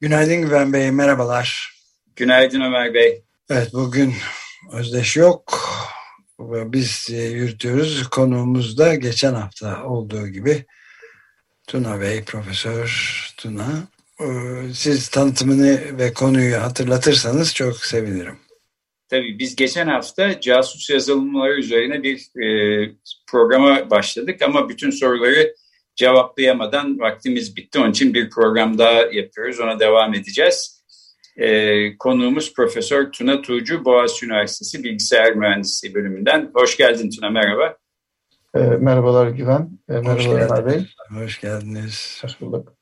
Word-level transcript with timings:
Günaydın 0.00 0.42
Güven 0.42 0.72
Bey, 0.72 0.90
merhabalar. 0.90 1.74
Günaydın 2.16 2.60
Ömer 2.60 2.94
Bey. 2.94 3.24
Evet, 3.50 3.68
bugün 3.72 4.14
Özdeş 4.72 5.16
yok. 5.16 5.70
Biz 6.38 7.08
e, 7.10 7.22
yürütüyoruz. 7.22 8.08
Konuğumuz 8.08 8.78
da 8.78 8.94
geçen 8.94 9.34
hafta 9.34 9.84
olduğu 9.84 10.28
gibi 10.28 10.64
Tuna 11.66 12.00
Bey, 12.00 12.24
Profesör 12.24 12.88
Tuna. 13.36 13.88
Ee, 14.20 14.24
siz 14.74 15.08
tanıtımını 15.08 15.98
ve 15.98 16.12
konuyu 16.12 16.56
hatırlatırsanız 16.56 17.54
çok 17.54 17.76
sevinirim. 17.76 18.38
Tabii 19.08 19.38
biz 19.38 19.56
geçen 19.56 19.86
hafta 19.86 20.40
casus 20.40 20.90
yazılımları 20.90 21.58
üzerine 21.58 22.02
bir 22.02 22.18
e, 22.18 22.46
programa 23.26 23.90
başladık 23.90 24.42
ama 24.42 24.68
bütün 24.68 24.90
soruları 24.90 25.54
cevaplayamadan 26.00 26.98
vaktimiz 26.98 27.56
bitti. 27.56 27.78
Onun 27.78 27.90
için 27.90 28.14
bir 28.14 28.30
program 28.30 28.78
daha 28.78 28.92
yapıyoruz. 28.92 29.60
Ona 29.60 29.80
devam 29.80 30.14
edeceğiz. 30.14 30.84
E, 31.36 31.98
konuğumuz 31.98 32.54
Profesör 32.54 33.12
Tuna 33.12 33.42
Tuğcu, 33.42 33.84
Boğaziçi 33.84 34.26
Üniversitesi 34.26 34.84
Bilgisayar 34.84 35.32
Mühendisliği 35.34 35.94
bölümünden. 35.94 36.50
Hoş 36.54 36.76
geldin 36.76 37.10
Tuna, 37.10 37.30
merhaba. 37.30 37.76
E, 38.54 38.58
merhabalar 38.58 39.28
Güven. 39.28 39.70
E, 39.88 39.92
merhabalar 39.92 40.60
Ömer 40.60 40.66
Bey. 40.66 40.86
Hoş 41.22 41.40
geldiniz. 41.40 42.20
Hoş 42.22 42.40
bulduk. 42.40 42.74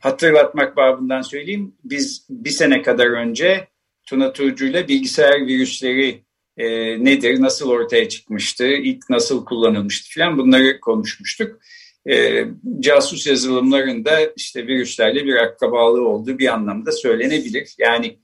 Hatırlatmak 0.00 0.76
babından 0.76 1.22
söyleyeyim. 1.22 1.74
Biz 1.84 2.26
bir 2.30 2.50
sene 2.50 2.82
kadar 2.82 3.06
önce 3.06 3.68
Tuna 4.06 4.32
Tuğcu 4.32 4.66
ile 4.66 4.88
bilgisayar 4.88 5.46
virüsleri 5.46 6.24
e, 6.56 6.66
nedir, 7.04 7.40
nasıl 7.40 7.70
ortaya 7.70 8.08
çıkmıştı, 8.08 8.66
ilk 8.66 9.10
nasıl 9.10 9.44
kullanılmıştı 9.44 10.20
falan 10.20 10.38
bunları 10.38 10.80
konuşmuştuk. 10.80 11.60
E, 12.10 12.44
casus 12.80 13.26
yazılımlarında 13.26 14.32
işte 14.36 14.66
virüslerle 14.66 15.24
bir 15.24 15.34
akrabalığı 15.34 16.08
olduğu 16.08 16.38
bir 16.38 16.54
anlamda 16.54 16.92
söylenebilir. 16.92 17.74
Yani 17.78 18.18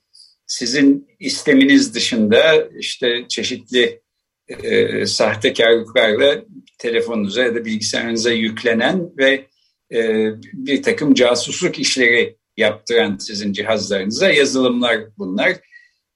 sizin 0.46 1.08
isteminiz 1.20 1.94
dışında 1.94 2.68
işte 2.78 3.24
çeşitli 3.28 4.00
e, 4.48 5.06
sahtekarlıklarla 5.06 6.44
telefonunuza 6.78 7.42
ya 7.42 7.54
da 7.54 7.64
bilgisayarınıza 7.64 8.32
yüklenen 8.32 9.16
ve 9.18 9.46
e, 9.94 10.30
bir 10.52 10.82
takım 10.82 11.14
casusluk 11.14 11.78
işleri 11.78 12.36
yaptıran 12.56 13.16
sizin 13.16 13.52
cihazlarınıza 13.52 14.30
yazılımlar 14.30 15.00
bunlar. 15.18 15.56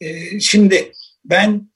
E, 0.01 0.41
şimdi 0.41 0.93
ben 1.25 1.71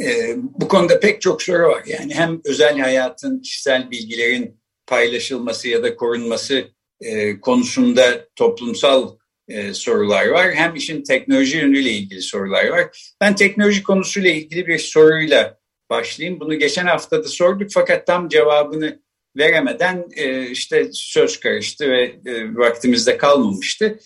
e, 0.00 0.34
bu 0.36 0.68
konuda 0.68 1.00
pek 1.00 1.20
çok 1.20 1.42
soru 1.42 1.62
var. 1.62 1.82
Yani 1.86 2.14
hem 2.14 2.40
özel 2.44 2.78
hayatın, 2.78 3.40
kişisel 3.40 3.90
bilgilerin 3.90 4.57
paylaşılması 4.88 5.68
ya 5.68 5.82
da 5.82 5.96
korunması 5.96 6.68
e, 7.00 7.40
konusunda 7.40 8.28
toplumsal 8.36 9.16
e, 9.48 9.74
sorular 9.74 10.28
var. 10.28 10.54
Hem 10.54 10.74
işin 10.74 11.02
teknoloji 11.02 11.56
yönüyle 11.56 11.90
ilgili 11.90 12.22
sorular 12.22 12.68
var. 12.68 13.14
Ben 13.20 13.34
teknoloji 13.34 13.82
konusuyla 13.82 14.30
ilgili 14.30 14.66
bir 14.66 14.78
soruyla 14.78 15.58
başlayayım. 15.90 16.40
Bunu 16.40 16.58
geçen 16.58 16.86
hafta 16.86 17.24
da 17.24 17.28
sorduk 17.28 17.70
fakat 17.74 18.06
tam 18.06 18.28
cevabını 18.28 19.02
veremeden 19.36 20.08
e, 20.16 20.50
işte 20.50 20.88
söz 20.92 21.40
karıştı 21.40 21.90
ve 21.90 22.02
e, 22.26 22.54
vaktimizde 22.54 23.16
kalmamıştı. 23.16 23.98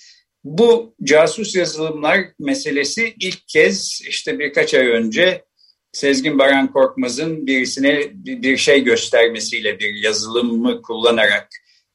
Bu 0.45 0.95
casus 1.03 1.57
yazılımlar 1.57 2.21
meselesi 2.39 3.15
ilk 3.21 3.49
kez 3.49 4.01
işte 4.09 4.39
birkaç 4.39 4.75
ay 4.75 4.87
önce 4.87 5.45
Sezgin 5.93 6.39
Baran 6.39 6.73
Korkmaz'ın 6.73 7.47
birisine 7.47 8.11
bir 8.15 8.57
şey 8.57 8.85
göstermesiyle 8.85 9.79
bir 9.79 9.95
yazılımı 9.95 10.83
kullanarak 10.83 11.49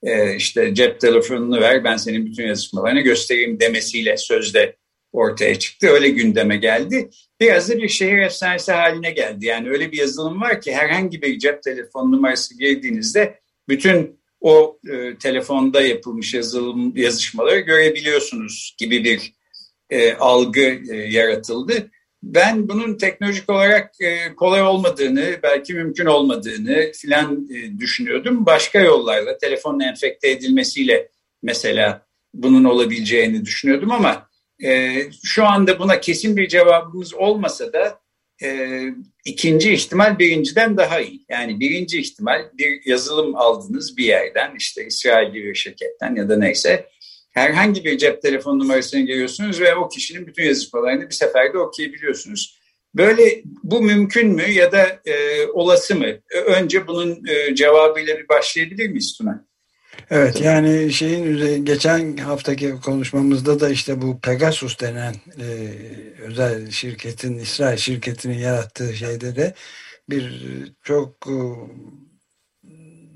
e, 0.03 0.35
işte 0.35 0.75
cep 0.75 0.99
telefonunu 0.99 1.61
ver 1.61 1.83
ben 1.83 1.97
senin 1.97 2.25
bütün 2.25 2.47
yazışmalarını 2.47 3.01
göstereyim 3.01 3.59
demesiyle 3.59 4.17
sözde 4.17 4.75
ortaya 5.11 5.59
çıktı. 5.59 5.87
Öyle 5.87 6.09
gündeme 6.09 6.57
geldi. 6.57 7.09
Biraz 7.39 7.69
da 7.69 7.77
bir 7.77 7.89
şehir 7.89 8.17
efsanesi 8.17 8.71
haline 8.71 9.11
geldi. 9.11 9.45
Yani 9.45 9.69
öyle 9.69 9.91
bir 9.91 9.97
yazılım 9.97 10.41
var 10.41 10.61
ki 10.61 10.75
herhangi 10.75 11.21
bir 11.21 11.39
cep 11.39 11.63
telefon 11.63 12.11
numarası 12.11 12.57
girdiğinizde 12.57 13.39
bütün 13.69 14.19
o 14.41 14.79
e, 14.91 15.17
telefonda 15.17 15.81
yapılmış 15.81 16.33
yazılım 16.33 16.97
yazışmaları 16.97 17.59
görebiliyorsunuz 17.59 18.75
gibi 18.77 19.03
bir 19.03 19.33
e, 19.89 20.13
algı 20.13 20.79
e, 20.91 20.95
yaratıldı. 20.95 21.91
Ben 22.33 22.69
bunun 22.69 22.97
teknolojik 22.97 23.49
olarak 23.49 24.01
e, 24.01 24.35
kolay 24.35 24.61
olmadığını, 24.61 25.39
belki 25.43 25.73
mümkün 25.73 26.05
olmadığını 26.05 26.91
filan 26.91 27.49
e, 27.55 27.79
düşünüyordum. 27.79 28.45
Başka 28.45 28.79
yollarla, 28.79 29.37
telefonun 29.37 29.79
enfekte 29.79 30.29
edilmesiyle 30.29 31.09
mesela 31.43 32.05
bunun 32.33 32.63
olabileceğini 32.63 33.45
düşünüyordum 33.45 33.91
ama 33.91 34.29
e, 34.63 35.01
şu 35.23 35.45
anda 35.45 35.79
buna 35.79 35.99
kesin 35.99 36.37
bir 36.37 36.47
cevabımız 36.47 37.13
olmasa 37.13 37.73
da 37.73 37.99
ikinci 39.25 39.73
ihtimal 39.73 40.19
birinciden 40.19 40.77
daha 40.77 40.99
iyi. 40.99 41.25
Yani 41.29 41.59
birinci 41.59 41.99
ihtimal 41.99 42.49
bir 42.53 42.85
yazılım 42.85 43.35
aldınız 43.35 43.97
bir 43.97 44.05
yerden 44.05 44.55
işte 44.57 44.85
İsrail 44.85 45.33
bir 45.33 45.55
şirketten 45.55 46.15
ya 46.15 46.29
da 46.29 46.37
neyse 46.37 46.89
herhangi 47.37 47.85
bir 47.85 47.97
cep 47.97 48.21
telefon 48.21 48.59
numarasını 48.59 49.01
giriyorsunuz 49.01 49.61
ve 49.61 49.75
o 49.75 49.89
kişinin 49.89 50.27
bütün 50.27 50.43
yazışmalarını 50.43 51.09
bir 51.09 51.15
seferde 51.15 51.57
okuyabiliyorsunuz. 51.57 52.57
Böyle 52.95 53.41
bu 53.63 53.81
mümkün 53.81 54.27
mü 54.27 54.43
ya 54.51 54.71
da 54.71 54.99
e, 55.05 55.45
olası 55.47 55.95
mı? 55.95 56.05
Önce 56.45 56.87
bunun 56.87 57.25
e, 57.27 57.55
cevabıyla 57.55 58.17
bir 58.17 58.29
başlayabilir 58.29 58.89
miyiz 58.89 59.17
Tuna? 59.17 59.47
Evet 60.09 60.41
yani 60.41 60.93
şeyin 60.93 61.65
geçen 61.65 62.17
haftaki 62.17 62.75
konuşmamızda 62.85 63.59
da 63.59 63.69
işte 63.69 64.01
bu 64.01 64.19
Pegasus 64.19 64.79
denen 64.79 65.13
e, 65.39 65.47
özel 66.21 66.71
şirketin 66.71 67.37
İsrail 67.37 67.77
şirketinin 67.77 68.37
yarattığı 68.37 68.93
şeyde 68.93 69.35
de 69.35 69.53
bir 70.09 70.43
çok 70.83 71.27
e, 71.27 71.37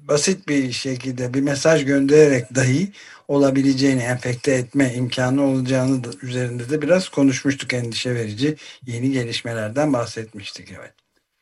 basit 0.08 0.48
bir 0.48 0.72
şekilde 0.72 1.34
bir 1.34 1.42
mesaj 1.42 1.86
göndererek 1.86 2.56
dahi 2.56 2.92
olabileceğini 3.32 4.02
enfekte 4.02 4.52
etme 4.52 4.94
imkanı 4.94 5.44
olacağını 5.44 6.04
da, 6.04 6.10
üzerinde 6.22 6.70
de 6.70 6.82
biraz 6.82 7.10
konuşmuştuk 7.10 7.74
endişe 7.74 8.16
verici 8.16 8.56
yeni 8.86 9.12
gelişmelerden 9.12 9.94
bahsetmiştik 9.94 10.72
evet. 10.80 10.94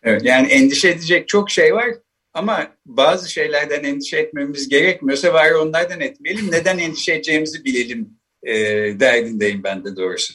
Evet 0.03 0.23
yani 0.23 0.47
endişe 0.47 0.89
edecek 0.89 1.27
çok 1.27 1.51
şey 1.51 1.73
var 1.73 1.89
ama 2.33 2.71
bazı 2.85 3.31
şeylerden 3.31 3.83
endişe 3.83 4.17
etmemiz 4.17 4.69
gerekmiyorsa 4.69 5.33
bari 5.33 5.55
onlardan 5.55 6.01
etmeyelim. 6.01 6.51
Neden 6.51 6.77
endişe 6.77 7.13
edeceğimizi 7.13 7.65
bilelim 7.65 8.09
e, 8.43 8.53
derdindeyim 8.99 9.63
ben 9.63 9.85
de 9.85 9.95
doğrusu. 9.95 10.33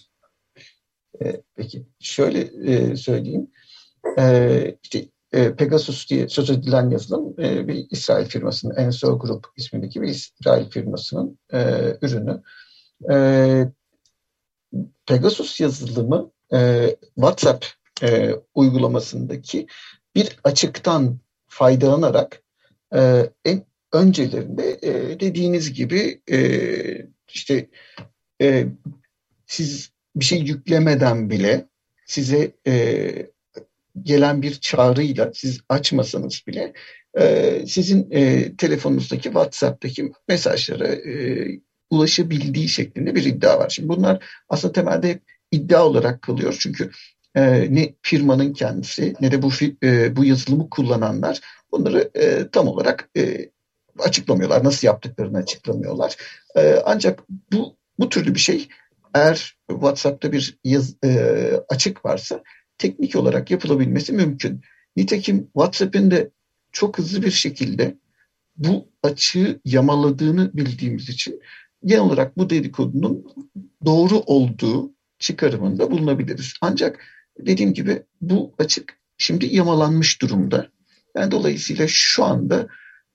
E, 1.23 1.25
peki 1.57 1.83
şöyle 2.01 2.41
e, 2.41 2.97
söyleyeyim. 2.97 3.51
E, 4.19 4.77
işte 4.83 5.05
e, 5.35 5.55
Pegasus 5.57 6.11
diye 6.11 6.29
söz 6.29 6.51
edilen 6.51 6.91
yazılım 6.91 7.35
e, 7.41 7.69
bir 7.69 7.87
İsrail 7.91 8.27
firmasının 8.27 8.77
Enso 8.77 9.19
Group 9.19 9.47
ismindeki 9.57 10.03
bir 10.03 10.09
İsrail 10.09 10.71
firmasının 10.71 11.39
e, 11.53 11.59
ürünü. 12.03 12.43
E, 13.13 13.17
Pegasus 15.07 15.61
yazılımı 15.61 16.31
e, 16.55 16.91
WhatsApp 17.15 17.67
e, 18.03 18.31
uygulamasındaki 18.55 19.67
bir 20.15 20.37
açıktan 20.45 21.19
faydalanarak 21.49 22.43
e, 22.95 23.31
en 23.45 23.65
öncelerinde 23.93 24.79
e, 24.83 25.21
dediğiniz 25.21 25.73
gibi 25.73 26.21
e, 26.31 26.39
işte 27.29 27.69
e, 28.41 28.67
siz 29.47 29.91
bir 30.17 30.25
şey 30.25 30.39
yüklemeden 30.39 31.31
bile 31.31 31.69
size 32.07 32.53
e, 32.67 33.34
gelen 34.03 34.43
bir 34.43 34.55
çağrıyla 34.55 35.31
siz 35.35 35.61
açmasanız 35.69 36.43
bile 36.47 36.73
e, 37.19 37.67
sizin 37.67 38.11
e, 38.11 38.57
telefonunuzdaki 38.57 39.23
WhatsApp'taki 39.23 40.13
mesajlara 40.29 40.87
e, 40.87 41.47
ulaşabildiği 41.91 42.69
şeklinde 42.69 43.15
bir 43.15 43.25
iddia 43.25 43.59
var. 43.59 43.69
Şimdi 43.69 43.89
bunlar 43.89 44.25
aslında 44.49 44.73
temelde 44.73 45.09
hep 45.09 45.23
iddia 45.51 45.87
olarak 45.87 46.23
kalıyor. 46.23 46.57
Çünkü 46.61 46.91
e, 47.35 47.75
ne 47.75 47.95
firmanın 48.03 48.53
kendisi 48.53 49.15
ne 49.21 49.33
de 49.33 49.43
bu 49.43 49.51
e, 49.83 50.17
bu 50.17 50.25
yazılımı 50.25 50.71
kullananlar 50.71 51.41
bunları 51.73 52.11
e, 52.15 52.49
tam 52.53 52.69
olarak 52.69 53.11
e, 53.17 53.51
açıklamıyorlar. 53.99 54.65
Nasıl 54.65 54.87
yaptıklarını 54.87 55.39
açıklamıyorlar. 55.39 56.17
E, 56.57 56.83
ancak 56.85 57.23
bu 57.53 57.77
bu 57.99 58.09
türlü 58.09 58.35
bir 58.35 58.41
şey 58.41 58.69
eğer 59.15 59.57
WhatsApp'ta 59.71 60.33
bir 60.33 60.59
yaz, 60.65 60.95
e, 61.05 61.51
açık 61.69 62.05
varsa 62.05 62.43
teknik 62.79 63.17
olarak 63.17 63.51
yapılabilmesi 63.51 64.13
mümkün. 64.13 64.61
Nitekim 64.97 65.45
WhatsApp'ın 65.45 66.11
da 66.11 66.29
çok 66.73 66.99
hızlı 66.99 67.23
bir 67.23 67.31
şekilde 67.31 67.97
bu 68.57 68.89
açığı 69.03 69.61
yamaladığını 69.65 70.51
bildiğimiz 70.55 71.09
için 71.09 71.41
genel 71.85 72.03
olarak 72.03 72.39
bu 72.39 72.51
dedikodunun 72.51 73.27
doğru 73.85 74.19
olduğu 74.19 74.93
çıkarımında 75.19 75.91
bulunabiliriz. 75.91 76.55
Ancak 76.61 77.01
dediğim 77.39 77.75
gibi 77.75 78.03
bu 78.21 78.55
açık 78.59 78.99
şimdi 79.19 79.57
yamalanmış 79.57 80.23
durumda. 80.23 80.69
Yani 81.17 81.31
dolayısıyla 81.31 81.87
şu 81.89 82.25
anda 82.25 82.69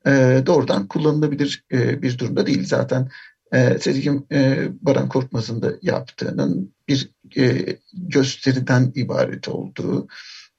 e, 0.05 0.43
doğrudan 0.45 0.87
kullanılabilir 0.87 1.65
e, 1.71 2.01
bir 2.01 2.17
durumda 2.17 2.47
değil. 2.47 2.65
Zaten 2.65 3.09
e, 3.53 3.79
Sezgin 3.79 4.27
e, 4.31 4.67
Baran 4.81 5.09
Korkmaz'ın 5.09 5.61
da 5.61 5.73
yaptığının 5.81 6.73
bir 6.87 7.09
e, 7.37 7.77
gösteriden 7.93 8.91
ibaret 8.95 9.47
olduğu 9.47 10.07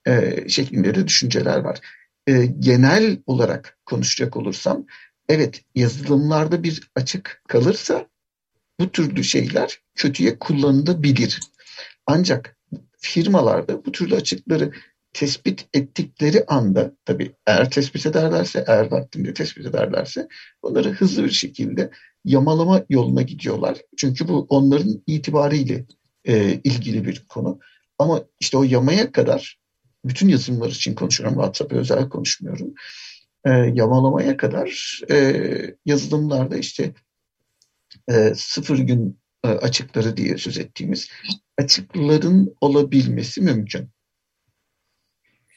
e, 0.06 0.44
şeklinde 0.48 0.94
de 0.94 1.06
düşünceler 1.08 1.58
var. 1.58 1.78
E, 2.26 2.46
genel 2.46 3.18
olarak 3.26 3.78
konuşacak 3.86 4.36
olursam, 4.36 4.86
evet 5.28 5.62
yazılımlarda 5.74 6.62
bir 6.62 6.90
açık 6.94 7.42
kalırsa 7.48 8.06
bu 8.80 8.92
türlü 8.92 9.24
şeyler 9.24 9.78
kötüye 9.94 10.38
kullanılabilir. 10.38 11.40
Ancak 12.06 12.56
firmalarda 12.98 13.84
bu 13.84 13.92
türlü 13.92 14.14
açıkları 14.14 14.72
tespit 15.12 15.68
ettikleri 15.74 16.44
anda 16.46 16.92
tabii 17.04 17.32
eğer 17.46 17.70
tespit 17.70 18.06
ederlerse, 18.06 18.64
eğer 18.66 18.90
vaktinde 18.90 19.34
tespit 19.34 19.66
ederlerse 19.66 20.28
bunları 20.62 20.90
hızlı 20.90 21.24
bir 21.24 21.30
şekilde 21.30 21.90
yamalama 22.24 22.84
yoluna 22.88 23.22
gidiyorlar. 23.22 23.78
Çünkü 23.96 24.28
bu 24.28 24.46
onların 24.48 25.02
itibariyle 25.06 25.84
e, 26.24 26.60
ilgili 26.64 27.06
bir 27.06 27.24
konu. 27.28 27.60
Ama 27.98 28.24
işte 28.40 28.58
o 28.58 28.62
yamaya 28.62 29.12
kadar 29.12 29.60
bütün 30.04 30.28
yazılımlar 30.28 30.70
için 30.70 30.94
konuşuyorum. 30.94 31.34
WhatsApp'a 31.34 31.76
özel 31.76 32.08
konuşmuyorum. 32.08 32.74
E, 33.44 33.50
yamalamaya 33.50 34.36
kadar 34.36 35.00
e, 35.10 35.36
yazılımlarda 35.86 36.56
işte 36.56 36.94
e, 38.10 38.32
sıfır 38.34 38.78
gün 38.78 39.18
e, 39.44 39.48
açıkları 39.48 40.16
diye 40.16 40.38
söz 40.38 40.58
ettiğimiz 40.58 41.08
açıkların 41.58 42.54
olabilmesi 42.60 43.40
mümkün. 43.40 43.88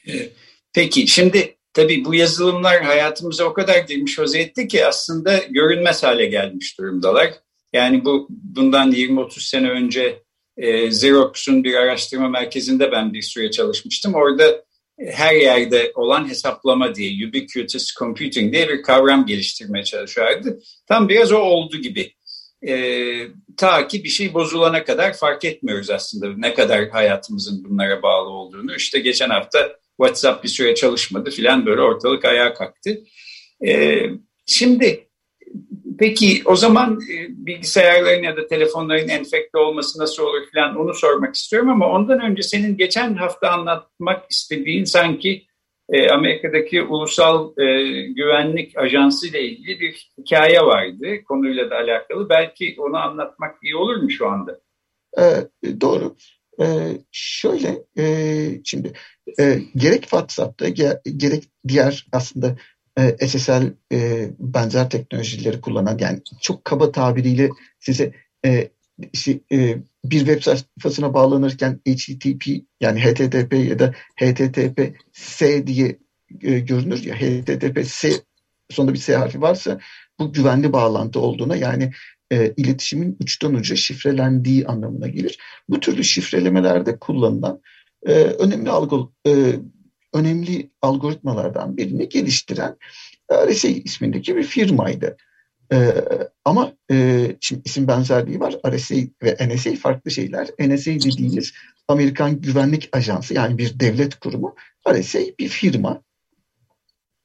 E, 0.08 0.28
peki 0.72 1.06
şimdi 1.06 1.56
tabii 1.72 2.04
bu 2.04 2.14
yazılımlar 2.14 2.82
hayatımıza 2.82 3.44
o 3.44 3.52
kadar 3.52 3.78
girmiş 3.78 4.18
vaziyette 4.18 4.68
ki 4.68 4.86
aslında 4.86 5.38
görünmez 5.38 6.02
hale 6.02 6.26
gelmiş 6.26 6.78
durumdalar. 6.78 7.34
Yani 7.72 8.04
bu 8.04 8.26
bundan 8.30 8.92
20-30 8.92 9.40
sene 9.40 9.70
önce 9.70 10.23
e, 10.56 10.86
Xerox'un 10.86 11.64
bir 11.64 11.74
araştırma 11.74 12.28
merkezinde 12.28 12.92
ben 12.92 13.12
bir 13.12 13.22
süre 13.22 13.50
çalışmıştım. 13.50 14.14
Orada 14.14 14.64
her 14.98 15.34
yerde 15.34 15.92
olan 15.94 16.28
hesaplama 16.28 16.94
diye 16.94 17.28
ubiquitous 17.28 17.94
computing 17.98 18.52
diye 18.52 18.68
bir 18.68 18.82
kavram 18.82 19.26
geliştirmeye 19.26 19.84
çalışıyorlardı. 19.84 20.58
Tam 20.86 21.08
biraz 21.08 21.32
o 21.32 21.38
oldu 21.38 21.76
gibi. 21.76 22.12
E, 22.66 23.28
ta 23.56 23.88
ki 23.88 24.04
bir 24.04 24.08
şey 24.08 24.34
bozulana 24.34 24.84
kadar 24.84 25.12
fark 25.16 25.44
etmiyoruz 25.44 25.90
aslında 25.90 26.28
ne 26.36 26.54
kadar 26.54 26.88
hayatımızın 26.88 27.64
bunlara 27.64 28.02
bağlı 28.02 28.28
olduğunu. 28.28 28.76
İşte 28.76 28.98
geçen 28.98 29.30
hafta 29.30 29.76
WhatsApp 30.00 30.44
bir 30.44 30.48
süre 30.48 30.74
çalışmadı 30.74 31.30
filan 31.30 31.66
böyle 31.66 31.80
ortalık 31.80 32.24
ayağa 32.24 32.54
kalktı. 32.54 33.00
E, 33.66 34.00
şimdi 34.46 35.08
peki 35.98 36.42
o 36.44 36.56
zaman 36.56 36.98
e, 37.12 37.26
bilgisayarların 37.28 38.22
ya 38.22 38.36
da 38.36 38.46
telefonların 38.46 39.08
enfekte 39.08 39.58
olması 39.58 39.98
nasıl 39.98 40.22
olur 40.22 40.46
filan 40.52 40.76
onu 40.76 40.94
sormak 40.94 41.34
istiyorum 41.34 41.68
ama 41.68 41.88
ondan 41.88 42.20
önce 42.20 42.42
senin 42.42 42.76
geçen 42.76 43.14
hafta 43.14 43.50
anlatmak 43.50 44.30
istediğin 44.30 44.84
sanki 44.84 45.46
e, 45.88 46.10
Amerika'daki 46.10 46.82
Ulusal 46.82 47.52
e, 47.58 47.64
Güvenlik 48.06 48.78
Ajansı 48.78 49.28
ile 49.28 49.42
ilgili 49.42 49.80
bir 49.80 50.10
hikaye 50.18 50.60
vardı 50.60 51.24
konuyla 51.28 51.70
da 51.70 51.76
alakalı. 51.76 52.28
Belki 52.28 52.76
onu 52.78 52.96
anlatmak 52.96 53.56
iyi 53.62 53.76
olur 53.76 53.96
mu 53.96 54.10
şu 54.10 54.28
anda? 54.28 54.60
E, 55.18 55.24
doğru. 55.80 56.16
E, 56.60 56.66
şöyle 57.12 57.84
e, 57.98 58.04
şimdi 58.64 58.92
e, 59.40 59.58
gerek 59.76 60.02
WhatsApp'ta 60.02 60.68
gerek 61.16 61.44
diğer 61.68 62.06
aslında 62.12 62.56
e, 62.98 63.28
SSL 63.28 63.72
e, 63.92 64.30
benzer 64.38 64.90
teknolojileri 64.90 65.60
kullanan 65.60 65.98
yani 66.00 66.20
çok 66.42 66.64
kaba 66.64 66.92
tabiriyle 66.92 67.50
size 67.80 68.12
e, 68.44 68.68
işte, 69.12 69.40
e, 69.52 69.76
bir 70.04 70.18
web 70.18 70.42
sayfasına 70.42 71.14
bağlanırken 71.14 71.80
HTTP 71.88 72.46
yani 72.80 73.00
HTTP 73.00 73.52
ya 73.52 73.78
da 73.78 73.92
HTTPS 74.16 75.42
diye 75.66 75.98
e, 76.42 76.58
görünür 76.58 77.04
ya 77.04 77.14
HTTPS 77.14 78.04
sonunda 78.70 78.92
bir 78.92 78.98
S 78.98 79.16
harfi 79.16 79.40
varsa 79.40 79.80
bu 80.18 80.32
güvenli 80.32 80.72
bağlantı 80.72 81.20
olduğuna 81.20 81.56
yani 81.56 81.92
e, 82.32 82.54
iletişimin 82.56 83.16
uçtan 83.20 83.54
uca 83.54 83.76
şifrelendiği 83.76 84.66
anlamına 84.66 85.08
gelir. 85.08 85.38
Bu 85.68 85.80
türlü 85.80 86.04
şifrelemelerde 86.04 86.98
kullanılan 86.98 87.60
e, 88.06 88.12
önemli 88.12 88.70
algı, 88.70 88.96
e, 89.26 89.32
önemli 90.14 90.70
algoritmalardan 90.82 91.76
birini 91.76 92.08
geliştiren 92.08 92.76
RSA 93.32 93.68
ismindeki 93.68 94.36
bir 94.36 94.42
firmaydı. 94.42 95.16
Ee, 95.72 95.94
ama 96.44 96.72
e, 96.90 97.26
şimdi 97.40 97.62
isim 97.64 97.88
benzerliği 97.88 98.40
var. 98.40 98.54
RSA 98.70 98.94
ve 99.22 99.36
NSA 99.48 99.74
farklı 99.74 100.10
şeyler. 100.10 100.48
NSA 100.58 100.90
dediğimiz 100.90 101.52
Amerikan 101.88 102.40
Güvenlik 102.40 102.88
Ajansı 102.92 103.34
yani 103.34 103.58
bir 103.58 103.80
devlet 103.80 104.14
kurumu. 104.14 104.54
RSA 104.88 105.18
bir 105.38 105.48
firma. 105.48 106.02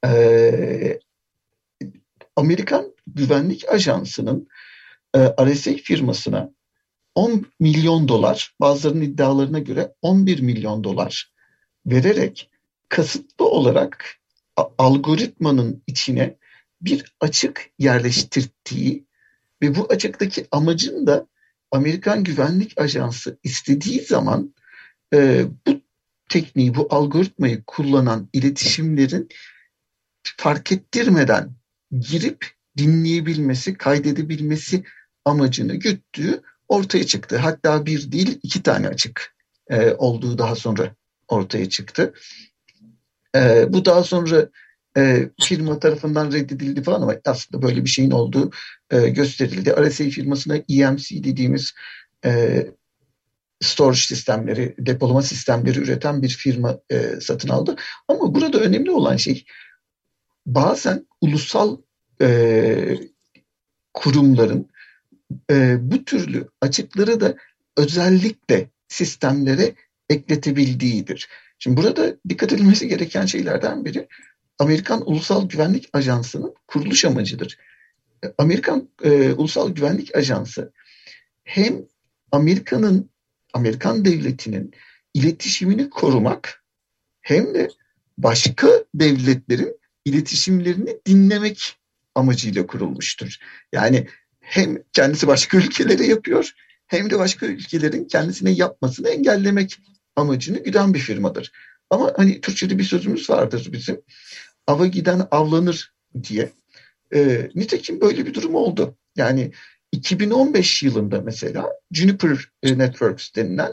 Ee, 0.06 0.98
Amerikan 2.36 2.94
Güvenlik 3.06 3.68
Ajansı'nın 3.68 4.48
e, 5.16 5.18
RSA 5.18 5.72
firmasına 5.72 6.50
10 7.14 7.46
milyon 7.60 8.08
dolar, 8.08 8.54
bazılarının 8.60 9.02
iddialarına 9.02 9.58
göre 9.58 9.94
11 10.02 10.40
milyon 10.40 10.84
dolar 10.84 11.32
vererek 11.86 12.49
kasıtlı 12.90 13.44
olarak 13.44 14.20
algoritmanın 14.78 15.82
içine 15.86 16.36
bir 16.80 17.14
açık 17.20 17.70
yerleştirdiği 17.78 19.06
ve 19.62 19.76
bu 19.76 19.86
açıktaki 19.90 20.46
amacın 20.50 21.06
da 21.06 21.26
Amerikan 21.70 22.24
Güvenlik 22.24 22.80
Ajansı 22.80 23.38
istediği 23.42 24.00
zaman 24.00 24.54
e, 25.14 25.44
bu 25.66 25.80
tekniği, 26.28 26.74
bu 26.74 26.88
algoritmayı 26.90 27.62
kullanan 27.66 28.28
iletişimlerin 28.32 29.28
fark 30.36 30.72
ettirmeden 30.72 31.52
girip 32.00 32.46
dinleyebilmesi, 32.76 33.74
kaydedebilmesi 33.74 34.84
amacını 35.24 35.74
güttüğü 35.74 36.42
ortaya 36.68 37.06
çıktı. 37.06 37.36
Hatta 37.36 37.86
bir 37.86 38.12
değil 38.12 38.38
iki 38.42 38.62
tane 38.62 38.88
açık 38.88 39.36
e, 39.70 39.92
olduğu 39.92 40.38
daha 40.38 40.56
sonra 40.56 40.94
ortaya 41.28 41.68
çıktı. 41.68 42.14
E, 43.36 43.72
bu 43.72 43.84
daha 43.84 44.04
sonra 44.04 44.48
e, 44.96 45.28
firma 45.40 45.78
tarafından 45.78 46.32
reddedildi 46.32 46.82
falan 46.82 47.02
ama 47.02 47.14
aslında 47.24 47.62
böyle 47.62 47.84
bir 47.84 47.90
şeyin 47.90 48.10
olduğu 48.10 48.50
e, 48.90 49.08
gösterildi. 49.08 49.74
RSA 49.78 50.04
firmasına 50.04 50.56
EMC 50.56 51.24
dediğimiz 51.24 51.72
e, 52.24 52.66
storage 53.60 53.98
sistemleri, 53.98 54.74
depolama 54.78 55.22
sistemleri 55.22 55.78
üreten 55.78 56.22
bir 56.22 56.28
firma 56.28 56.78
e, 56.90 57.20
satın 57.20 57.48
aldı. 57.48 57.76
Ama 58.08 58.34
burada 58.34 58.58
önemli 58.58 58.90
olan 58.90 59.16
şey 59.16 59.44
bazen 60.46 61.06
ulusal 61.20 61.76
e, 62.22 62.98
kurumların 63.94 64.70
e, 65.50 65.76
bu 65.80 66.04
türlü 66.04 66.48
açıkları 66.60 67.20
da 67.20 67.34
özellikle 67.76 68.70
sistemlere 68.88 69.74
ekletebildiğidir. 70.10 71.28
Şimdi 71.58 71.76
burada 71.76 72.16
dikkat 72.28 72.52
edilmesi 72.52 72.88
gereken 72.88 73.26
şeylerden 73.26 73.84
biri 73.84 74.08
Amerikan 74.58 75.10
Ulusal 75.10 75.48
Güvenlik 75.48 75.88
Ajansı'nın 75.92 76.54
kuruluş 76.66 77.04
amacıdır. 77.04 77.58
Amerikan 78.38 78.88
e, 79.04 79.32
Ulusal 79.32 79.70
Güvenlik 79.70 80.16
Ajansı 80.16 80.72
hem 81.44 81.82
Amerika'nın, 82.32 83.10
Amerikan 83.52 84.04
devletinin 84.04 84.74
iletişimini 85.14 85.90
korumak 85.90 86.64
hem 87.20 87.54
de 87.54 87.68
başka 88.18 88.68
devletlerin 88.94 89.76
iletişimlerini 90.04 90.96
dinlemek 91.06 91.76
amacıyla 92.14 92.66
kurulmuştur. 92.66 93.36
Yani 93.72 94.06
hem 94.40 94.82
kendisi 94.92 95.26
başka 95.26 95.58
ülkelere 95.58 96.06
yapıyor 96.06 96.52
hem 96.86 97.10
de 97.10 97.18
başka 97.18 97.46
ülkelerin 97.46 98.04
kendisine 98.04 98.50
yapmasını 98.50 99.08
engellemek 99.08 99.78
amacını 100.20 100.58
güden 100.58 100.94
bir 100.94 100.98
firmadır. 100.98 101.52
Ama 101.90 102.12
hani 102.16 102.40
Türkçe'de 102.40 102.78
bir 102.78 102.84
sözümüz 102.84 103.30
vardır 103.30 103.68
bizim 103.72 104.00
ava 104.66 104.86
giden 104.86 105.28
avlanır 105.30 105.92
diye. 106.22 106.52
E, 107.14 107.50
nitekim 107.54 108.00
böyle 108.00 108.26
bir 108.26 108.34
durum 108.34 108.54
oldu. 108.54 108.96
Yani 109.16 109.52
2015 109.92 110.82
yılında 110.82 111.20
mesela 111.20 111.72
Juniper 111.92 112.48
Networks 112.64 113.34
denilen 113.36 113.72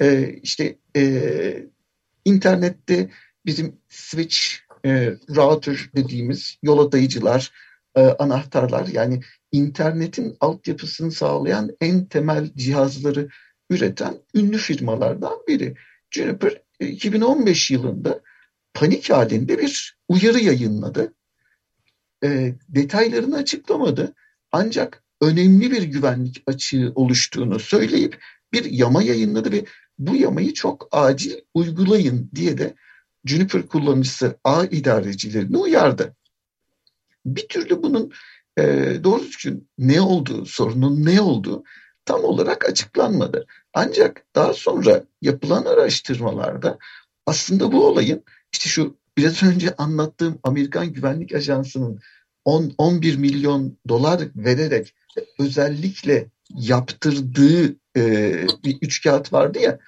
e, 0.00 0.34
işte 0.42 0.78
e, 0.96 1.66
internette 2.24 3.10
bizim 3.46 3.76
switch 3.88 4.38
e, 4.84 5.10
router 5.36 5.90
dediğimiz 5.96 6.56
yol 6.62 6.78
adayıcılar, 6.78 7.52
e, 7.96 8.00
anahtarlar 8.00 8.86
yani 8.86 9.20
internetin 9.52 10.36
altyapısını 10.40 11.12
sağlayan 11.12 11.70
en 11.80 12.04
temel 12.04 12.50
cihazları 12.56 13.28
üreten 13.70 14.14
ünlü 14.34 14.58
firmalardan 14.58 15.38
biri. 15.48 15.74
Juniper 16.10 16.62
2015 16.80 17.70
yılında 17.70 18.20
panik 18.74 19.10
halinde 19.10 19.58
bir 19.58 19.98
uyarı 20.08 20.40
yayınladı. 20.40 21.14
E, 22.24 22.54
detaylarını 22.68 23.36
açıklamadı. 23.36 24.14
Ancak 24.52 25.04
önemli 25.20 25.70
bir 25.70 25.82
güvenlik 25.82 26.42
açığı 26.46 26.92
oluştuğunu 26.94 27.58
söyleyip 27.58 28.22
bir 28.52 28.64
yama 28.64 29.02
yayınladı 29.02 29.52
ve 29.52 29.64
bu 29.98 30.16
yamayı 30.16 30.54
çok 30.54 30.88
acil 30.92 31.32
uygulayın 31.54 32.30
diye 32.34 32.58
de 32.58 32.74
Juniper 33.24 33.66
kullanıcısı 33.66 34.38
ağ 34.44 34.64
idarecilerini 34.64 35.56
uyardı. 35.56 36.16
Bir 37.26 37.48
türlü 37.48 37.82
bunun 37.82 38.12
e, 38.58 38.64
doğru 39.04 39.22
düzgün 39.22 39.68
ne 39.78 40.00
olduğu, 40.00 40.46
sorunun 40.46 41.04
ne 41.04 41.20
olduğu 41.20 41.64
tam 42.04 42.24
olarak 42.24 42.68
açıklanmadı. 42.68 43.46
Ancak 43.74 44.26
daha 44.34 44.54
sonra 44.54 45.04
yapılan 45.22 45.64
araştırmalarda 45.64 46.78
aslında 47.26 47.72
bu 47.72 47.86
olayın 47.86 48.24
işte 48.52 48.68
şu 48.68 48.96
biraz 49.16 49.42
önce 49.54 49.74
anlattığım 49.76 50.38
Amerikan 50.42 50.92
Güvenlik 50.92 51.34
Ajansı'nın 51.34 52.00
10, 52.44 52.74
11 52.78 53.16
milyon 53.16 53.78
dolar 53.88 54.20
vererek 54.36 54.94
özellikle 55.38 56.26
yaptırdığı 56.54 57.76
e, 57.96 58.32
bir 58.64 58.78
üç 58.82 59.02
kağıt 59.02 59.32
vardı 59.32 59.58
ya. 59.58 59.78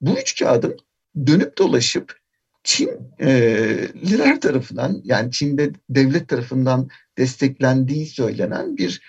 Bu 0.00 0.18
üç 0.18 0.38
kağıdın 0.38 0.78
dönüp 1.26 1.58
dolaşıp 1.58 2.24
Çinliler 2.64 4.40
tarafından 4.40 5.00
yani 5.04 5.32
Çin'de 5.32 5.72
devlet 5.90 6.28
tarafından 6.28 6.88
desteklendiği 7.18 8.06
söylenen 8.06 8.76
bir 8.76 9.02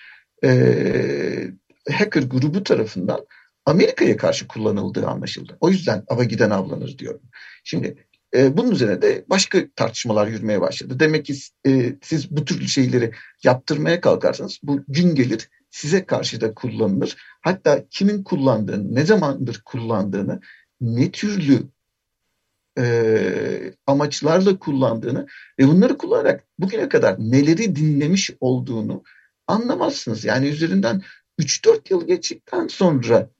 e, 0.44 1.50
hacker 1.90 2.22
grubu 2.22 2.62
tarafından 2.62 3.26
Amerika'ya 3.66 4.16
karşı 4.16 4.48
kullanıldığı 4.48 5.06
anlaşıldı. 5.06 5.56
O 5.60 5.70
yüzden 5.70 6.04
ava 6.08 6.24
giden 6.24 6.50
avlanır 6.50 6.98
diyorum. 6.98 7.22
Şimdi 7.64 8.06
e, 8.34 8.56
bunun 8.56 8.70
üzerine 8.70 9.02
de 9.02 9.24
başka 9.30 9.58
tartışmalar 9.76 10.26
yürümeye 10.26 10.60
başladı. 10.60 11.00
Demek 11.00 11.26
ki 11.26 11.34
e, 11.66 11.96
siz 12.02 12.30
bu 12.30 12.44
tür 12.44 12.66
şeyleri 12.66 13.12
yaptırmaya 13.44 14.00
kalkarsanız 14.00 14.58
bu 14.62 14.80
gün 14.88 15.14
gelir 15.14 15.50
size 15.70 16.06
karşı 16.06 16.40
da 16.40 16.54
kullanılır. 16.54 17.16
Hatta 17.40 17.84
kimin 17.90 18.22
kullandığını, 18.22 18.94
ne 18.94 19.04
zamandır 19.04 19.62
kullandığını, 19.64 20.40
ne 20.80 21.10
türlü 21.10 21.62
e, 22.78 23.74
amaçlarla 23.86 24.58
kullandığını 24.58 25.26
ve 25.58 25.68
bunları 25.68 25.98
kullanarak 25.98 26.44
bugüne 26.58 26.88
kadar 26.88 27.16
neleri 27.18 27.76
dinlemiş 27.76 28.30
olduğunu 28.40 29.02
anlamazsınız. 29.46 30.24
Yani 30.24 30.48
üzerinden 30.48 31.02
3-4 31.38 31.80
yıl 31.90 32.06
geçtikten 32.06 32.66
sonra 32.66 33.30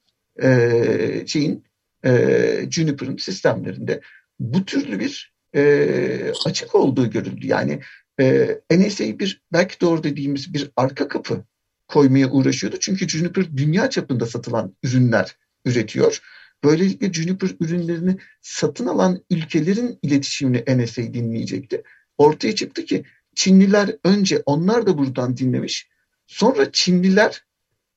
e, 0.42 1.24
şeyin 1.26 1.64
e, 2.04 2.68
Juniper'ın 2.70 3.16
sistemlerinde 3.16 4.00
bu 4.40 4.64
türlü 4.64 5.00
bir 5.00 5.34
e, 5.54 6.32
açık 6.44 6.74
olduğu 6.74 7.10
görüldü. 7.10 7.46
Yani 7.46 7.80
e, 8.20 8.58
NSA 8.70 9.18
bir 9.18 9.42
backdoor 9.52 10.02
dediğimiz 10.02 10.54
bir 10.54 10.70
arka 10.76 11.08
kapı 11.08 11.44
koymaya 11.88 12.30
uğraşıyordu. 12.30 12.76
Çünkü 12.80 13.08
Juniper 13.08 13.56
dünya 13.56 13.90
çapında 13.90 14.26
satılan 14.26 14.76
ürünler 14.82 15.36
üretiyor. 15.64 16.20
Böylelikle 16.64 17.12
Juniper 17.12 17.50
ürünlerini 17.60 18.16
satın 18.42 18.86
alan 18.86 19.22
ülkelerin 19.30 19.98
iletişimini 20.02 20.64
NSA 20.68 21.02
dinleyecekti. 21.02 21.82
Ortaya 22.18 22.54
çıktı 22.54 22.84
ki 22.84 23.04
Çinliler 23.34 23.96
önce 24.04 24.42
onlar 24.46 24.86
da 24.86 24.98
buradan 24.98 25.36
dinlemiş. 25.36 25.88
Sonra 26.26 26.72
Çinliler 26.72 27.44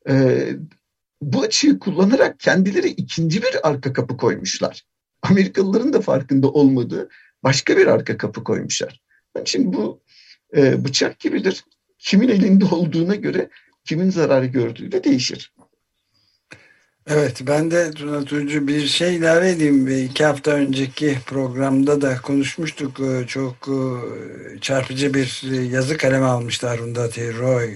e, 0.09 0.45
bu 1.21 1.41
açığı 1.41 1.79
kullanarak 1.79 2.39
kendileri 2.39 2.87
ikinci 2.87 3.41
bir 3.41 3.69
arka 3.69 3.93
kapı 3.93 4.17
koymuşlar. 4.17 4.85
Amerikalıların 5.21 5.93
da 5.93 6.01
farkında 6.01 6.49
olmadığı 6.49 7.09
başka 7.43 7.77
bir 7.77 7.87
arka 7.87 8.17
kapı 8.17 8.43
koymuşlar. 8.43 9.01
Şimdi 9.45 9.77
bu 9.77 10.01
e, 10.55 10.85
bıçak 10.85 11.19
gibidir. 11.19 11.65
Kimin 11.99 12.29
elinde 12.29 12.65
olduğuna 12.65 13.15
göre 13.15 13.49
kimin 13.85 14.09
zarar 14.09 14.43
gördüğü 14.43 14.91
de 14.91 15.03
değişir. 15.03 15.53
Evet 17.07 17.41
ben 17.47 17.71
de 17.71 17.91
Tuna 17.91 18.23
Tuğcu 18.23 18.67
bir 18.67 18.87
şey 18.87 19.15
ilave 19.15 19.49
edeyim. 19.49 19.87
İki 19.87 20.25
hafta 20.25 20.51
önceki 20.51 21.17
programda 21.25 22.01
da 22.01 22.21
konuşmuştuk. 22.21 22.99
Ee, 22.99 23.27
çok 23.27 23.55
e, 23.67 23.81
çarpıcı 24.61 25.13
bir 25.13 25.41
yazı 25.71 25.97
kaleme 25.97 26.25
almıştı 26.25 26.69
Arundhati 26.69 27.37
Roy. 27.37 27.73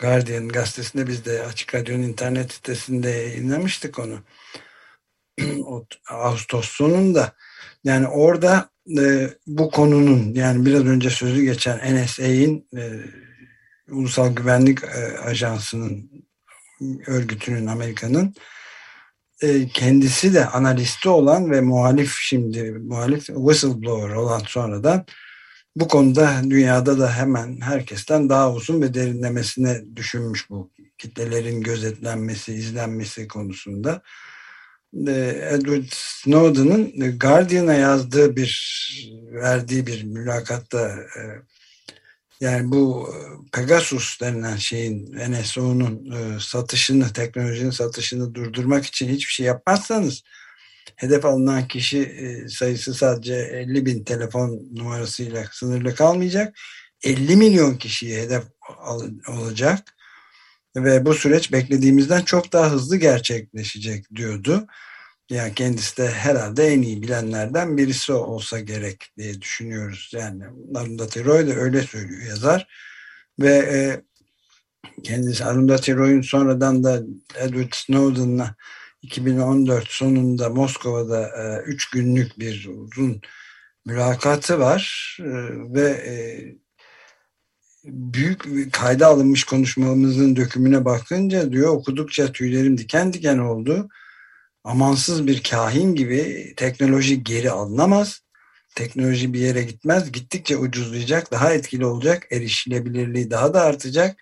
Guardian 0.00 0.48
gazetesinde 0.48 1.06
biz 1.06 1.24
de 1.24 1.42
Açık 1.42 1.74
Radyo'nun 1.74 2.02
internet 2.02 2.52
sitesinde 2.52 3.10
yayınlamıştık 3.10 3.98
onu. 3.98 4.18
Ağustos 6.10 6.68
sonunda. 6.68 7.32
Yani 7.84 8.08
orada 8.08 8.70
e, 8.98 9.30
bu 9.46 9.70
konunun 9.70 10.34
yani 10.34 10.66
biraz 10.66 10.84
önce 10.86 11.10
sözü 11.10 11.42
geçen 11.42 11.96
NSA'in 11.96 12.68
e, 12.76 12.82
Ulusal 13.90 14.34
Güvenlik 14.34 14.84
e, 14.84 15.18
Ajansı'nın 15.18 16.10
örgütünün 17.06 17.66
Amerika'nın 17.66 18.34
e, 19.42 19.68
kendisi 19.68 20.34
de 20.34 20.46
analisti 20.46 21.08
olan 21.08 21.50
ve 21.50 21.60
muhalif 21.60 22.16
şimdi 22.20 22.70
muhalif 22.70 23.26
whistleblower 23.26 24.14
olan 24.14 24.42
sonradan 24.46 25.06
bu 25.76 25.88
konuda 25.88 26.42
dünyada 26.50 26.98
da 26.98 27.16
hemen 27.16 27.60
herkesten 27.60 28.28
daha 28.28 28.52
uzun 28.52 28.82
ve 28.82 28.94
derinlemesine 28.94 29.84
düşünmüş 29.96 30.50
bu 30.50 30.70
kitlelerin 30.98 31.60
gözetlenmesi, 31.60 32.54
izlenmesi 32.54 33.28
konusunda. 33.28 34.02
E, 35.06 35.12
Edward 35.50 35.84
Snowden'ın 35.92 37.18
Guardian'a 37.18 37.74
yazdığı 37.74 38.36
bir 38.36 38.80
verdiği 39.32 39.86
bir 39.86 40.04
mülakatta 40.04 40.96
yani 42.40 42.70
bu 42.70 43.08
e, 43.08 43.16
Pegasus 43.52 44.20
denilen 44.20 44.56
şeyin 44.56 45.16
NSO'nun 45.32 46.12
e, 46.12 46.40
satışını, 46.40 47.12
teknolojinin 47.12 47.70
satışını 47.70 48.34
durdurmak 48.34 48.86
için 48.86 49.08
hiçbir 49.08 49.32
şey 49.32 49.46
yapmazsanız 49.46 50.22
hedef 51.00 51.24
alınan 51.24 51.68
kişi 51.68 51.98
e, 52.02 52.48
sayısı 52.48 52.94
sadece 52.94 53.34
50 53.34 53.86
bin 53.86 54.04
telefon 54.04 54.68
numarasıyla 54.72 55.44
sınırlı 55.52 55.94
kalmayacak. 55.94 56.58
50 57.04 57.36
milyon 57.36 57.74
kişiye 57.74 58.22
hedef 58.22 58.44
olacak 59.28 59.78
ve 60.76 61.06
bu 61.06 61.14
süreç 61.14 61.52
beklediğimizden 61.52 62.22
çok 62.22 62.52
daha 62.52 62.70
hızlı 62.70 62.96
gerçekleşecek 62.96 64.14
diyordu. 64.14 64.66
Yani 65.30 65.54
kendisi 65.54 65.96
de 65.96 66.10
herhalde 66.10 66.66
en 66.66 66.82
iyi 66.82 67.02
bilenlerden 67.02 67.76
birisi 67.76 68.12
olsa 68.12 68.60
gerek 68.60 69.04
diye 69.18 69.40
düşünüyoruz. 69.40 70.10
Yani 70.14 70.44
Arundhati 70.74 71.24
Roy 71.24 71.46
da 71.46 71.52
öyle 71.52 71.82
söylüyor 71.82 72.22
yazar. 72.22 72.66
Ve 73.38 73.56
e, 73.56 74.02
kendisi 75.02 75.44
Arundhati 75.44 75.96
Roy'un 75.96 76.22
sonradan 76.22 76.84
da 76.84 77.02
Edward 77.38 77.72
Snowden'la 77.72 78.54
2014 79.02 79.88
sonunda 79.88 80.48
Moskova'da 80.48 81.28
e, 81.28 81.62
üç 81.62 81.90
günlük 81.90 82.38
bir 82.38 82.68
uzun 82.68 83.20
mülakatı 83.86 84.58
var 84.60 85.16
e, 85.20 85.30
ve 85.74 85.90
e, 85.90 86.14
büyük 87.84 88.72
kayda 88.72 89.06
alınmış 89.06 89.44
konuşmamızın 89.44 90.36
dökümüne 90.36 90.84
bakınca 90.84 91.52
diyor 91.52 91.68
okudukça 91.68 92.32
tüylerim 92.32 92.78
diken 92.78 93.12
diken 93.12 93.38
oldu 93.38 93.88
amansız 94.64 95.26
bir 95.26 95.42
kahin 95.42 95.94
gibi 95.94 96.52
teknoloji 96.56 97.24
geri 97.24 97.50
alınamaz. 97.50 98.20
Teknoloji 98.74 99.32
bir 99.32 99.38
yere 99.38 99.62
gitmez. 99.62 100.12
Gittikçe 100.12 100.56
ucuzlayacak, 100.56 101.32
daha 101.32 101.54
etkili 101.54 101.84
olacak, 101.84 102.26
erişilebilirliği 102.30 103.30
daha 103.30 103.54
da 103.54 103.62
artacak 103.62 104.16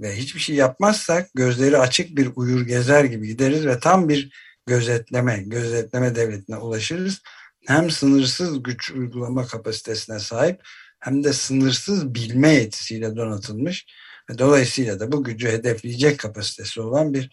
ve 0.00 0.16
hiçbir 0.16 0.40
şey 0.40 0.56
yapmazsak 0.56 1.30
gözleri 1.34 1.78
açık 1.78 2.16
bir 2.16 2.30
uyur 2.36 2.66
gezer 2.66 3.04
gibi 3.04 3.28
gideriz 3.28 3.66
ve 3.66 3.78
tam 3.78 4.08
bir 4.08 4.30
gözetleme, 4.66 5.42
gözetleme 5.46 6.14
devletine 6.14 6.56
ulaşırız. 6.56 7.22
Hem 7.66 7.90
sınırsız 7.90 8.62
güç 8.62 8.90
uygulama 8.90 9.46
kapasitesine 9.46 10.18
sahip 10.18 10.60
hem 11.00 11.24
de 11.24 11.32
sınırsız 11.32 12.14
bilme 12.14 12.54
yetisiyle 12.54 13.16
donatılmış 13.16 13.86
ve 14.30 14.38
dolayısıyla 14.38 15.00
da 15.00 15.12
bu 15.12 15.24
gücü 15.24 15.48
hedefleyecek 15.48 16.18
kapasitesi 16.18 16.80
olan 16.80 17.14
bir 17.14 17.30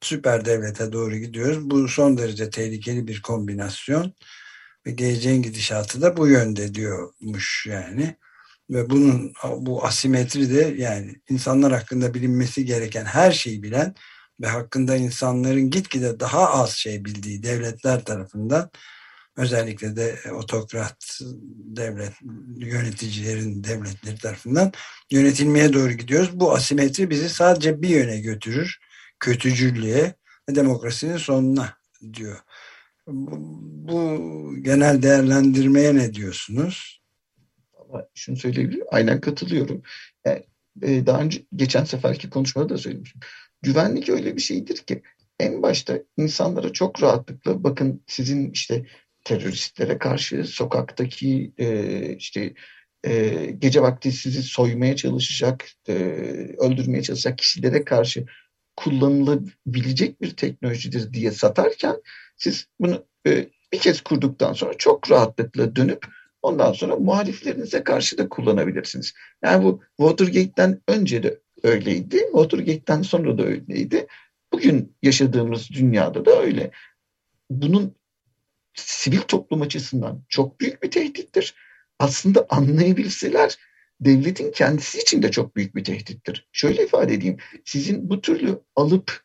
süper 0.00 0.44
devlete 0.44 0.92
doğru 0.92 1.16
gidiyoruz. 1.16 1.70
Bu 1.70 1.88
son 1.88 2.18
derece 2.18 2.50
tehlikeli 2.50 3.06
bir 3.06 3.22
kombinasyon 3.22 4.14
ve 4.86 4.90
geleceğin 4.90 5.42
gidişatı 5.42 6.02
da 6.02 6.16
bu 6.16 6.28
yönde 6.28 6.74
diyormuş 6.74 7.66
yani. 7.70 8.16
Ve 8.70 8.90
bunun 8.90 9.32
bu 9.56 9.84
asimetri 9.84 10.54
de 10.54 10.74
yani 10.78 11.14
insanlar 11.28 11.72
hakkında 11.72 12.14
bilinmesi 12.14 12.64
gereken 12.64 13.04
her 13.04 13.32
şeyi 13.32 13.62
bilen 13.62 13.94
ve 14.40 14.46
hakkında 14.46 14.96
insanların 14.96 15.70
gitgide 15.70 16.20
daha 16.20 16.50
az 16.50 16.70
şey 16.70 17.04
bildiği 17.04 17.42
devletler 17.42 18.04
tarafından 18.04 18.70
özellikle 19.36 19.96
de 19.96 20.18
otokrat 20.32 21.20
devlet 21.56 22.12
yöneticilerin 22.56 23.64
devletleri 23.64 24.18
tarafından 24.18 24.72
yönetilmeye 25.10 25.72
doğru 25.72 25.92
gidiyoruz. 25.92 26.40
Bu 26.40 26.54
asimetri 26.54 27.10
bizi 27.10 27.28
sadece 27.28 27.82
bir 27.82 27.88
yöne 27.88 28.20
götürür. 28.20 28.78
Kötücüllüğe 29.20 30.14
ve 30.48 30.54
demokrasinin 30.54 31.16
sonuna 31.16 31.76
diyor. 32.14 32.38
Bu, 33.06 33.36
bu 33.88 34.18
genel 34.62 35.02
değerlendirmeye 35.02 35.94
ne 35.94 36.14
diyorsunuz? 36.14 36.97
Şunu 38.14 38.36
söyleyebilirim. 38.36 38.86
Aynen 38.90 39.20
katılıyorum. 39.20 39.82
Yani, 40.26 40.42
e, 40.82 41.06
daha 41.06 41.20
önce 41.20 41.42
geçen 41.56 41.84
seferki 41.84 42.30
konuşmada 42.30 42.68
da 42.68 42.78
söylemiştim. 42.78 43.20
Güvenlik 43.62 44.08
öyle 44.08 44.36
bir 44.36 44.40
şeydir 44.40 44.76
ki 44.76 45.02
en 45.40 45.62
başta 45.62 45.98
insanlara 46.16 46.72
çok 46.72 47.02
rahatlıkla 47.02 47.64
bakın 47.64 48.02
sizin 48.06 48.50
işte 48.50 48.86
teröristlere 49.24 49.98
karşı 49.98 50.44
sokaktaki 50.44 51.52
e, 51.58 52.16
işte 52.16 52.54
e, 53.04 53.44
gece 53.58 53.82
vakti 53.82 54.12
sizi 54.12 54.42
soymaya 54.42 54.96
çalışacak, 54.96 55.66
e, 55.88 55.92
öldürmeye 56.58 57.02
çalışacak 57.02 57.38
kişilere 57.38 57.84
karşı 57.84 58.26
kullanılabilecek 58.76 60.22
bir 60.22 60.36
teknolojidir 60.36 61.12
diye 61.12 61.30
satarken 61.30 61.96
siz 62.36 62.66
bunu 62.80 63.06
e, 63.26 63.48
bir 63.72 63.78
kez 63.78 64.00
kurduktan 64.00 64.52
sonra 64.52 64.74
çok 64.74 65.10
rahatlıkla 65.10 65.76
dönüp 65.76 66.06
ondan 66.42 66.72
sonra 66.72 66.96
muhaliflerinize 66.96 67.84
karşı 67.84 68.18
da 68.18 68.28
kullanabilirsiniz. 68.28 69.14
Yani 69.44 69.64
bu 69.64 69.82
Watergate'den 69.96 70.80
önce 70.88 71.22
de 71.22 71.40
öyleydi, 71.62 72.18
Watergate'den 72.18 73.02
sonra 73.02 73.38
da 73.38 73.42
öyleydi. 73.42 74.06
Bugün 74.52 74.96
yaşadığımız 75.02 75.70
dünyada 75.70 76.24
da 76.24 76.40
öyle. 76.40 76.70
Bunun 77.50 77.94
sivil 78.74 79.20
toplum 79.20 79.62
açısından 79.62 80.22
çok 80.28 80.60
büyük 80.60 80.82
bir 80.82 80.90
tehdittir. 80.90 81.54
Aslında 81.98 82.46
anlayabilseler 82.50 83.58
devletin 84.00 84.52
kendisi 84.52 84.98
için 84.98 85.22
de 85.22 85.30
çok 85.30 85.56
büyük 85.56 85.76
bir 85.76 85.84
tehdittir. 85.84 86.48
Şöyle 86.52 86.84
ifade 86.84 87.14
edeyim. 87.14 87.36
Sizin 87.64 88.10
bu 88.10 88.20
türlü 88.20 88.60
alıp 88.76 89.24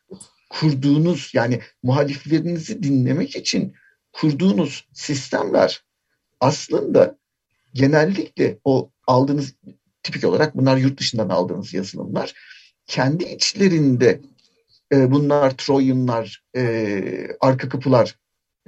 kurduğunuz 0.50 1.30
yani 1.34 1.60
muhaliflerinizi 1.82 2.82
dinlemek 2.82 3.36
için 3.36 3.74
kurduğunuz 4.12 4.88
sistemler 4.92 5.84
aslında 6.44 7.16
genellikle 7.74 8.58
o 8.64 8.90
aldığınız 9.06 9.54
tipik 10.02 10.24
olarak 10.24 10.56
bunlar 10.56 10.76
yurt 10.76 11.00
dışından 11.00 11.28
aldığınız 11.28 11.74
yazılımlar 11.74 12.34
kendi 12.86 13.24
içlerinde 13.24 14.20
e, 14.92 15.10
bunlar 15.10 15.50
Troyanlar, 15.50 16.42
e, 16.56 17.36
arka 17.40 17.68
kapılar 17.68 18.18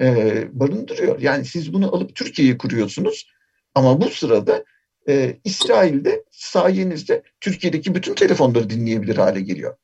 e, 0.01 0.45
barındırıyor. 0.53 1.21
Yani 1.21 1.45
siz 1.45 1.73
bunu 1.73 1.95
alıp 1.95 2.15
Türkiye'ye 2.15 2.59
kuruyorsunuz 2.59 3.31
ama 3.75 4.01
bu 4.01 4.11
sırada 4.11 4.65
e, 5.09 5.37
İsrail'de 5.45 6.25
sayenizde 6.31 7.23
Türkiye'deki 7.41 7.95
bütün 7.95 8.15
telefonları 8.15 8.71
dinleyebilir 8.71 9.17
hale 9.17 9.41
geliyor. 9.41 9.77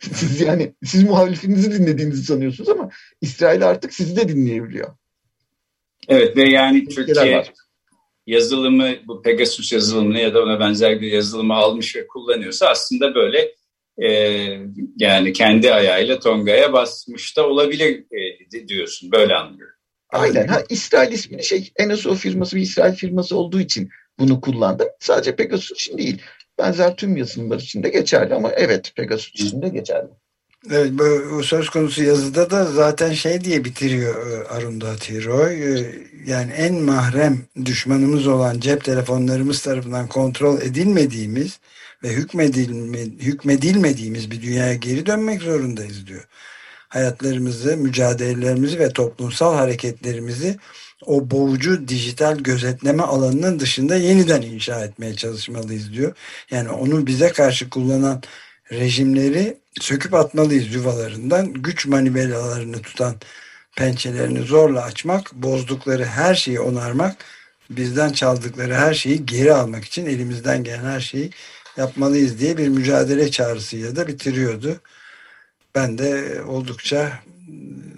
siz 0.00 0.40
yani 0.40 0.74
siz 0.84 1.04
muhalifinizi 1.04 1.72
dinlediğinizi 1.72 2.22
sanıyorsunuz 2.22 2.68
ama 2.68 2.90
İsrail 3.20 3.68
artık 3.68 3.94
sizi 3.94 4.16
de 4.16 4.28
dinleyebiliyor. 4.28 4.96
Evet 6.08 6.36
ve 6.36 6.50
yani 6.50 6.84
Türkiye 6.88 7.44
yazılımı 8.26 8.88
bu 9.06 9.22
Pegasus 9.22 9.72
yazılımını 9.72 10.18
ya 10.18 10.34
da 10.34 10.42
ona 10.42 10.60
benzer 10.60 11.00
bir 11.00 11.12
yazılımı 11.12 11.54
almış 11.54 11.96
ve 11.96 12.06
kullanıyorsa 12.06 12.66
aslında 12.66 13.14
böyle 13.14 13.54
e, 13.98 14.08
yani 14.96 15.32
kendi 15.32 15.72
ayağıyla 15.72 16.20
Tonga'ya 16.20 16.72
basmış 16.72 17.36
da 17.36 17.48
olabilir 17.48 18.04
e, 18.54 18.68
diyorsun. 18.68 19.12
Böyle 19.12 19.34
anlıyorum. 19.34 19.76
Aynen. 20.10 20.46
Ha, 20.46 20.62
İsrail 20.68 21.12
ismini 21.12 21.44
şey 21.44 21.72
NSO 21.86 22.14
firması 22.14 22.56
bir 22.56 22.62
İsrail 22.62 22.94
firması 22.94 23.36
olduğu 23.36 23.60
için 23.60 23.88
bunu 24.18 24.40
kullandım. 24.40 24.88
Sadece 25.00 25.36
Pegasus 25.36 25.70
için 25.70 25.98
değil. 25.98 26.22
Benzer 26.58 26.96
tüm 26.96 27.16
yazılımlar 27.16 27.58
için 27.58 27.82
de 27.82 27.88
geçerli 27.88 28.34
ama 28.34 28.52
evet 28.52 28.92
Pegasus 28.96 29.34
için 29.34 29.62
de 29.62 29.68
geçerli. 29.68 30.10
Evet, 30.70 30.92
bu 31.30 31.42
söz 31.42 31.70
konusu 31.70 32.02
yazıda 32.02 32.50
da 32.50 32.64
zaten 32.64 33.12
şey 33.12 33.44
diye 33.44 33.64
bitiriyor 33.64 34.26
e, 34.26 34.48
Arundhati 34.48 35.24
Roy. 35.24 35.74
E, 35.74 35.94
yani 36.26 36.52
en 36.52 36.74
mahrem 36.74 37.38
düşmanımız 37.64 38.26
olan 38.26 38.60
cep 38.60 38.84
telefonlarımız 38.84 39.62
tarafından 39.62 40.08
kontrol 40.08 40.60
edilmediğimiz 40.60 41.58
ve 42.02 42.08
hükmedilme, 42.08 42.98
hükmedilmediğimiz 43.00 44.30
bir 44.30 44.42
dünyaya 44.42 44.74
geri 44.74 45.06
dönmek 45.06 45.42
zorundayız 45.42 46.06
diyor. 46.06 46.24
Hayatlarımızı, 46.88 47.76
mücadelelerimizi 47.76 48.78
ve 48.78 48.88
toplumsal 48.88 49.54
hareketlerimizi 49.54 50.56
o 51.06 51.30
boğucu 51.30 51.88
dijital 51.88 52.38
gözetleme 52.38 53.02
alanının 53.02 53.60
dışında 53.60 53.96
yeniden 53.96 54.42
inşa 54.42 54.84
etmeye 54.84 55.14
çalışmalıyız 55.14 55.92
diyor. 55.92 56.12
Yani 56.50 56.68
onu 56.70 57.06
bize 57.06 57.28
karşı 57.32 57.70
kullanan 57.70 58.22
rejimleri 58.72 59.56
söküp 59.80 60.14
atmalıyız 60.14 60.74
yuvalarından. 60.74 61.52
Güç 61.52 61.86
manivelalarını 61.86 62.82
tutan 62.82 63.14
pençelerini 63.76 64.42
zorla 64.42 64.82
açmak, 64.82 65.32
bozdukları 65.32 66.04
her 66.04 66.34
şeyi 66.34 66.60
onarmak, 66.60 67.16
bizden 67.70 68.12
çaldıkları 68.12 68.74
her 68.74 68.94
şeyi 68.94 69.26
geri 69.26 69.54
almak 69.54 69.84
için 69.84 70.06
elimizden 70.06 70.64
gelen 70.64 70.84
her 70.84 71.00
şeyi 71.00 71.30
yapmalıyız 71.76 72.38
diye 72.38 72.56
bir 72.56 72.68
mücadele 72.68 73.30
çağrısıyla 73.30 73.96
da 73.96 74.06
bitiriyordu. 74.06 74.80
Ben 75.74 75.98
de 75.98 76.42
oldukça 76.42 77.12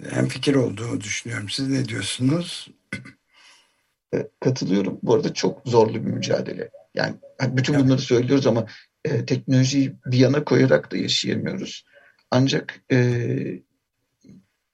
hem 0.09 0.27
fikir 0.27 0.55
olduğunu 0.55 1.01
düşünüyorum. 1.01 1.49
Siz 1.49 1.67
ne 1.67 1.85
diyorsunuz? 1.85 2.69
E, 4.13 4.27
katılıyorum. 4.39 4.99
Bu 5.03 5.15
arada 5.15 5.33
çok 5.33 5.61
zorlu 5.65 5.93
bir 5.93 6.11
mücadele. 6.11 6.69
Yani 6.95 7.15
bütün 7.41 7.79
bunları 7.79 8.01
söylüyoruz 8.01 8.47
ama 8.47 8.65
e, 9.09 9.25
teknolojiyi 9.25 9.95
bir 10.05 10.17
yana 10.17 10.43
koyarak 10.43 10.91
da 10.91 10.97
yaşayamıyoruz. 10.97 11.85
Ancak 12.31 12.81
e, 12.91 13.61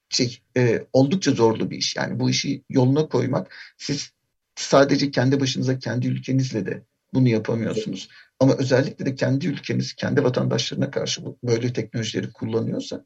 şey 0.10 0.40
e, 0.58 0.86
oldukça 0.94 1.32
zorlu 1.32 1.72
bir 1.72 1.78
iş. 1.78 1.96
Yani 1.96 2.20
bu 2.20 2.30
işi 2.30 2.64
yoluna 2.70 3.08
koymak 3.08 3.56
siz 3.78 4.12
sadece 4.56 5.12
kendi 5.12 5.40
başınıza 5.40 5.80
kendi 5.80 6.08
ülkenizle 6.08 6.66
de 6.66 6.84
bunu 7.14 7.30
yapamıyorsunuz. 7.30 8.10
Ama 8.40 8.56
özellikle 8.58 9.06
de 9.06 9.16
kendi 9.16 9.48
ülkeniz, 9.48 9.94
kendi 9.94 10.24
vatandaşlarına 10.24 10.92
karşı 10.92 11.22
böyle 11.44 11.74
teknolojileri 11.74 12.32
kullanıyorsa 12.32 13.06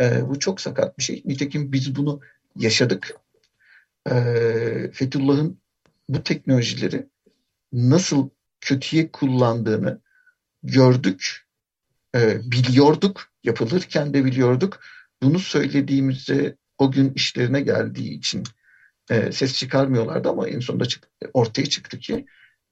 e, 0.00 0.28
bu 0.28 0.38
çok 0.38 0.60
sakat 0.60 0.98
bir 0.98 1.02
şey. 1.02 1.22
Nitekim 1.24 1.72
biz 1.72 1.96
bunu 1.96 2.20
yaşadık. 2.56 3.16
E, 4.10 4.14
Fethullah'ın 4.92 5.58
bu 6.08 6.22
teknolojileri 6.22 7.06
nasıl 7.72 8.28
kötüye 8.60 9.12
kullandığını 9.12 10.00
gördük, 10.64 11.46
e, 12.14 12.50
biliyorduk, 12.50 13.32
yapılırken 13.44 14.14
de 14.14 14.24
biliyorduk. 14.24 14.80
Bunu 15.22 15.38
söylediğimizde 15.38 16.56
o 16.78 16.90
gün 16.90 17.12
işlerine 17.14 17.60
geldiği 17.60 18.10
için 18.10 18.44
e, 19.10 19.32
ses 19.32 19.54
çıkarmıyorlardı 19.54 20.28
ama 20.28 20.48
en 20.48 20.60
sonunda 20.60 20.84
çık, 20.84 21.08
ortaya 21.32 21.66
çıktı 21.66 21.98
ki 21.98 22.26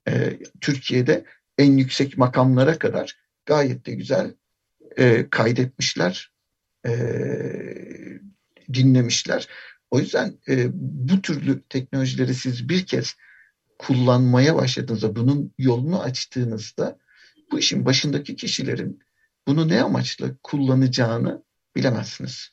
e, 0.09 0.39
Türkiye'de 0.61 1.25
en 1.59 1.77
yüksek 1.77 2.19
makamlara 2.19 2.79
kadar 2.79 3.17
gayet 3.47 3.87
de 3.87 3.93
güzel 3.93 4.35
e, 4.97 5.31
kaydetmişler, 5.31 6.33
e, 6.87 6.93
dinlemişler. 8.75 9.49
O 9.91 10.01
yüzden 10.01 10.39
e, 10.49 10.69
bu 10.73 11.23
türlü 11.23 11.63
teknolojileri 11.69 12.35
siz 12.35 12.69
bir 12.69 12.87
kez 12.87 13.15
kullanmaya 13.79 14.57
başladığınızda, 14.57 15.17
bunun 15.17 15.55
yolunu 15.59 16.03
açtığınızda 16.03 16.99
bu 17.53 17.59
işin 17.59 17.85
başındaki 17.85 18.37
kişilerin 18.37 19.01
bunu 19.47 19.69
ne 19.69 19.83
amaçla 19.83 20.27
kullanacağını 20.43 21.43
bilemezsiniz. 21.77 22.49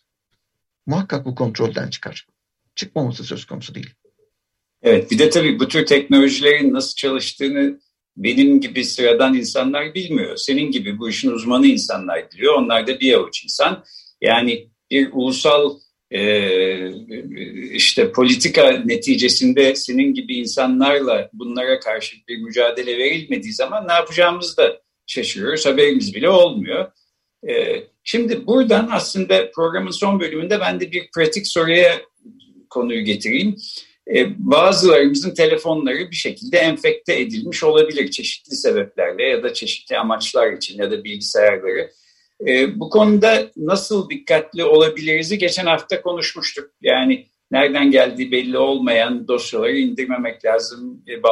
Muhakkak 0.86 1.26
bu 1.26 1.36
kontrolden 1.36 1.90
çıkar. 1.90 2.28
Çıkmaması 2.76 3.24
söz 3.24 3.46
konusu 3.46 3.76
değil. 3.76 3.94
Evet 4.82 5.12
bir 5.12 5.20
de 5.20 5.30
tabii 5.30 5.60
bu 5.60 5.68
tür 5.68 5.86
teknolojilerin 5.86 6.74
nasıl 6.74 6.96
çalıştığını 6.96 7.80
benim 8.18 8.62
gibi 8.62 8.86
sıradan 8.86 9.34
insanlar 9.34 9.94
bilmiyor. 9.94 10.38
Senin 10.38 10.72
gibi 10.72 11.00
bu 11.00 11.10
işin 11.10 11.32
uzmanı 11.32 11.68
insanlar 11.68 12.32
biliyor. 12.32 12.54
Onlar 12.54 12.88
da 12.88 13.00
bir 13.00 13.14
avuç 13.14 13.44
insan. 13.44 13.84
Yani 14.22 14.70
bir 14.92 15.10
ulusal 15.12 15.78
e, 16.12 16.92
işte 17.72 18.12
politika 18.12 18.72
neticesinde 18.72 19.76
senin 19.76 20.14
gibi 20.14 20.38
insanlarla 20.38 21.30
bunlara 21.34 21.80
karşı 21.80 22.18
bir 22.28 22.38
mücadele 22.38 22.98
verilmediği 22.98 23.54
zaman 23.54 23.88
ne 23.88 23.94
yapacağımızı 23.94 24.58
da 24.58 24.82
şaşırıyoruz. 25.10 25.66
Haberimiz 25.66 26.16
bile 26.16 26.30
olmuyor. 26.30 26.92
E, 27.50 27.84
şimdi 28.04 28.48
buradan 28.48 28.90
aslında 28.92 29.52
programın 29.52 29.92
son 29.92 30.20
bölümünde 30.20 30.60
ben 30.60 30.80
de 30.80 30.92
bir 30.92 31.10
pratik 31.16 31.48
soruya 31.48 32.02
konuyu 32.70 33.02
getireyim. 33.04 33.56
e, 34.16 34.28
bazılarımızın 34.38 35.34
telefonları 35.34 36.12
bir 36.12 36.16
şekilde 36.16 36.58
enfekte 36.58 37.20
edilmiş 37.20 37.64
olabilir 37.64 38.12
çeşitli 38.12 38.56
sebeplerle 38.56 39.24
ya 39.24 39.44
da 39.44 39.54
çeşitli 39.54 39.98
amaçlar 39.98 40.54
için 40.54 40.78
ya 40.78 40.92
da 40.92 41.04
bilgisayarları. 41.04 41.92
E, 42.48 42.80
bu 42.80 42.90
konuda 42.90 43.52
nasıl 43.58 44.10
dikkatli 44.10 44.64
olabiliriz? 44.64 45.38
Geçen 45.38 45.66
hafta 45.66 46.02
konuşmuştuk. 46.02 46.72
Yani 46.82 47.26
nereden 47.52 47.92
geldiği 47.92 48.32
belli 48.32 48.58
olmayan 48.58 49.28
dosyaları 49.28 49.78
indirmemek 49.78 50.46
lazım, 50.46 51.04
e, 51.08 51.24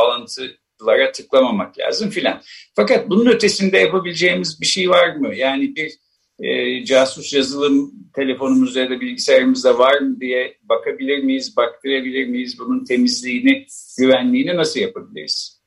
bağlantılara 0.80 1.12
tıklamamak 1.12 1.80
lazım 1.80 2.10
filan. 2.10 2.42
Fakat 2.76 3.10
bunun 3.10 3.26
ötesinde 3.26 3.78
yapabileceğimiz 3.78 4.62
bir 4.62 4.66
şey 4.66 4.90
var 4.90 5.16
mı? 5.16 5.36
Yani 5.36 5.76
bir 5.76 5.94
e, 6.40 6.86
casus 6.86 7.34
yazılım 7.34 7.94
telefonumuzda 8.16 8.80
ya 8.80 8.90
da 8.90 9.02
bilgisayarımızda 9.02 9.80
var 9.80 10.00
mı 10.00 10.20
diye 10.22 10.58
bakabilir 10.64 11.24
miyiz, 11.24 11.58
baktırabilir 11.58 12.28
miyiz? 12.28 12.60
Bunun 12.60 12.86
temizliğini, 12.86 13.66
güvenliğini 14.00 14.56
nasıl 14.56 14.80
yapabiliriz? 14.80 15.58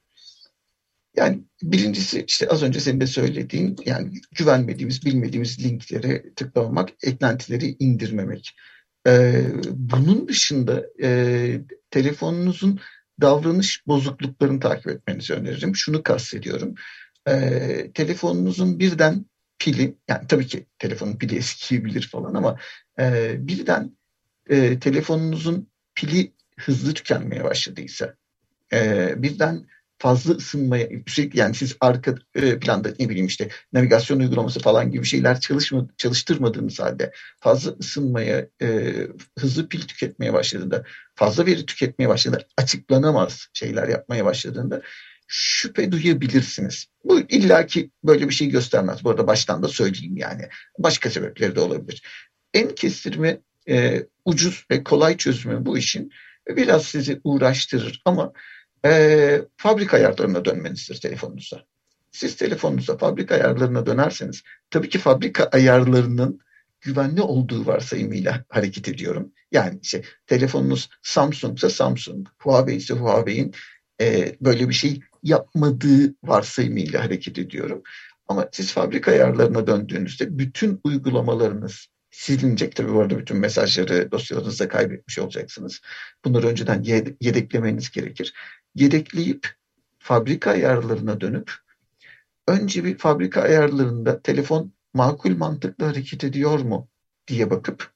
Yani 1.16 1.38
birincisi 1.62 2.24
işte 2.28 2.48
az 2.48 2.62
önce 2.62 2.80
senin 2.80 3.00
de 3.00 3.06
söylediğin 3.06 3.76
yani 3.86 4.10
güvenmediğimiz, 4.38 5.06
bilmediğimiz 5.06 5.64
linkleri 5.64 6.34
tıklamamak, 6.36 6.88
eklentileri 7.02 7.76
indirmemek. 7.78 8.50
Ee, 9.06 9.42
bunun 9.70 10.28
dışında 10.28 10.86
e, 11.02 11.60
telefonunuzun 11.90 12.80
davranış 13.20 13.86
bozukluklarını 13.86 14.60
takip 14.60 14.88
etmenizi 14.88 15.34
öneririm. 15.34 15.76
Şunu 15.76 16.02
kastediyorum. 16.02 16.74
Ee, 17.28 17.90
telefonunuzun 17.94 18.78
birden 18.78 19.26
pili, 19.58 19.96
yani 20.08 20.26
tabii 20.28 20.46
ki 20.46 20.66
telefonun 20.78 21.16
pili 21.16 21.36
eskiyebilir 21.36 22.08
falan 22.08 22.34
ama 22.34 22.58
e, 23.00 23.34
birden 23.38 23.96
e, 24.50 24.78
telefonunuzun 24.78 25.70
pili 25.94 26.32
hızlı 26.60 26.94
tükenmeye 26.94 27.44
başladıysa, 27.44 28.14
e, 28.72 29.14
birden 29.22 29.66
fazla 30.00 30.34
ısınmaya 30.34 30.88
sürekli 31.06 31.38
yani 31.38 31.54
siz 31.54 31.76
arka 31.80 32.14
e, 32.34 32.58
planda 32.58 32.94
ne 32.98 33.08
bileyim 33.08 33.26
işte 33.26 33.48
navigasyon 33.72 34.20
uygulaması 34.20 34.60
falan 34.60 34.90
gibi 34.90 35.04
şeyler 35.04 35.40
çalışma, 35.40 35.86
çalıştırmadığınız 35.96 36.80
halde 36.80 37.12
fazla 37.40 37.70
ısınmaya, 37.80 38.46
e, 38.62 38.92
hızlı 39.38 39.68
pil 39.68 39.80
tüketmeye 39.80 40.32
başladığında, 40.32 40.84
fazla 41.14 41.46
veri 41.46 41.66
tüketmeye 41.66 42.08
başladığında, 42.08 42.44
açıklanamaz 42.56 43.46
şeyler 43.52 43.88
yapmaya 43.88 44.24
başladığında 44.24 44.82
şüphe 45.26 45.92
duyabilirsiniz. 45.92 46.86
Bu 47.04 47.20
illaki 47.20 47.90
böyle 48.04 48.28
bir 48.28 48.34
şey 48.34 48.48
göstermez. 48.48 49.04
Bu 49.04 49.10
arada 49.10 49.26
baştan 49.26 49.62
da 49.62 49.68
söyleyeyim 49.68 50.16
yani. 50.16 50.48
Başka 50.78 51.10
sebepleri 51.10 51.56
de 51.56 51.60
olabilir. 51.60 52.02
En 52.54 52.74
kestirme, 52.74 53.40
e, 53.68 54.06
ucuz 54.24 54.64
ve 54.70 54.84
kolay 54.84 55.16
çözümü 55.16 55.66
bu 55.66 55.78
işin 55.78 56.12
biraz 56.48 56.84
sizi 56.84 57.20
uğraştırır 57.24 58.02
ama 58.04 58.32
e, 58.84 59.42
fabrika 59.56 59.96
ayarlarına 59.96 60.44
dönmenizdir 60.44 61.00
telefonunuza. 61.00 61.64
Siz 62.12 62.36
telefonunuza 62.36 62.96
fabrika 62.96 63.34
ayarlarına 63.34 63.86
dönerseniz 63.86 64.42
tabii 64.70 64.88
ki 64.88 64.98
fabrika 64.98 65.44
ayarlarının 65.44 66.40
güvenli 66.80 67.22
olduğu 67.22 67.66
varsayımıyla 67.66 68.44
hareket 68.48 68.88
ediyorum. 68.88 69.32
Yani 69.52 69.78
işte 69.82 70.02
telefonunuz 70.26 70.88
Samsung 71.02 71.58
ise 71.58 71.68
Samsung, 71.70 72.28
Huawei 72.38 72.76
ise 72.76 72.94
Huawei'in 72.94 73.54
e, 74.00 74.36
böyle 74.40 74.68
bir 74.68 74.74
şey 74.74 75.00
yapmadığı 75.22 76.14
varsayımıyla 76.22 77.04
hareket 77.04 77.38
ediyorum. 77.38 77.82
Ama 78.28 78.48
siz 78.52 78.72
fabrika 78.72 79.10
ayarlarına 79.10 79.66
döndüğünüzde 79.66 80.38
bütün 80.38 80.80
uygulamalarınız 80.84 81.86
silinecek. 82.10 82.76
Tabii 82.76 82.94
bu 82.94 83.00
arada 83.00 83.18
bütün 83.18 83.36
mesajları 83.36 84.12
dosyalarınızda 84.12 84.68
kaybetmiş 84.68 85.18
olacaksınız. 85.18 85.80
Bunları 86.24 86.46
önceden 86.46 86.82
yedeklemeniz 87.20 87.90
gerekir. 87.90 88.34
Yedekleyip 88.74 89.48
fabrika 89.98 90.50
ayarlarına 90.50 91.20
dönüp 91.20 91.52
önce 92.48 92.84
bir 92.84 92.98
fabrika 92.98 93.42
ayarlarında 93.42 94.22
telefon 94.22 94.72
makul 94.94 95.36
mantıklı 95.36 95.84
hareket 95.84 96.24
ediyor 96.24 96.58
mu 96.60 96.88
diye 97.28 97.50
bakıp 97.50 97.92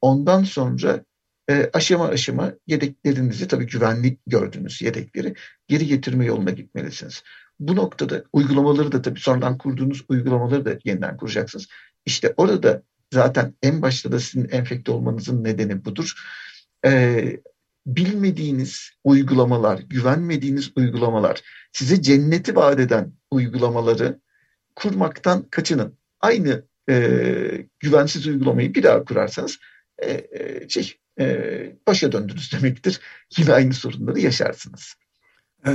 ondan 0.00 0.44
sonra 0.44 1.04
e, 1.50 1.70
aşama 1.72 2.08
aşama 2.08 2.52
yedeklerinizi 2.66 3.48
tabii 3.48 3.66
güvenli 3.66 4.18
gördüğünüz 4.26 4.82
yedekleri 4.82 5.34
geri 5.68 5.86
getirme 5.86 6.24
yoluna 6.24 6.50
gitmelisiniz. 6.50 7.22
Bu 7.60 7.76
noktada 7.76 8.24
uygulamaları 8.32 8.92
da 8.92 9.02
tabii 9.02 9.20
sonradan 9.20 9.58
kurduğunuz 9.58 10.04
uygulamaları 10.08 10.64
da 10.64 10.78
yeniden 10.84 11.16
kuracaksınız. 11.16 11.66
İşte 12.06 12.34
orada 12.36 12.82
zaten 13.12 13.54
en 13.62 13.82
başta 13.82 14.12
da 14.12 14.20
sizin 14.20 14.48
enfekte 14.48 14.92
olmanızın 14.92 15.44
nedeni 15.44 15.84
budur. 15.84 16.12
Ee, 16.84 17.40
bilmediğiniz 17.86 18.90
uygulamalar, 19.04 19.78
güvenmediğiniz 19.78 20.70
uygulamalar, 20.76 21.42
size 21.72 22.02
cenneti 22.02 22.56
vaat 22.56 22.80
eden 22.80 23.12
uygulamaları 23.30 24.20
kurmaktan 24.76 25.42
kaçının. 25.50 25.98
Aynı 26.20 26.64
e, 26.90 27.66
güvensiz 27.80 28.26
uygulamayı 28.26 28.74
bir 28.74 28.82
daha 28.82 29.04
kurarsanız 29.04 29.58
e, 29.98 30.10
e, 30.10 30.68
şey 30.68 30.94
e, 31.20 31.26
başa 31.86 32.12
döndünüz 32.12 32.52
demektir. 32.52 33.00
Yine 33.38 33.52
aynı 33.52 33.74
sorunları 33.74 34.20
yaşarsınız. 34.20 34.94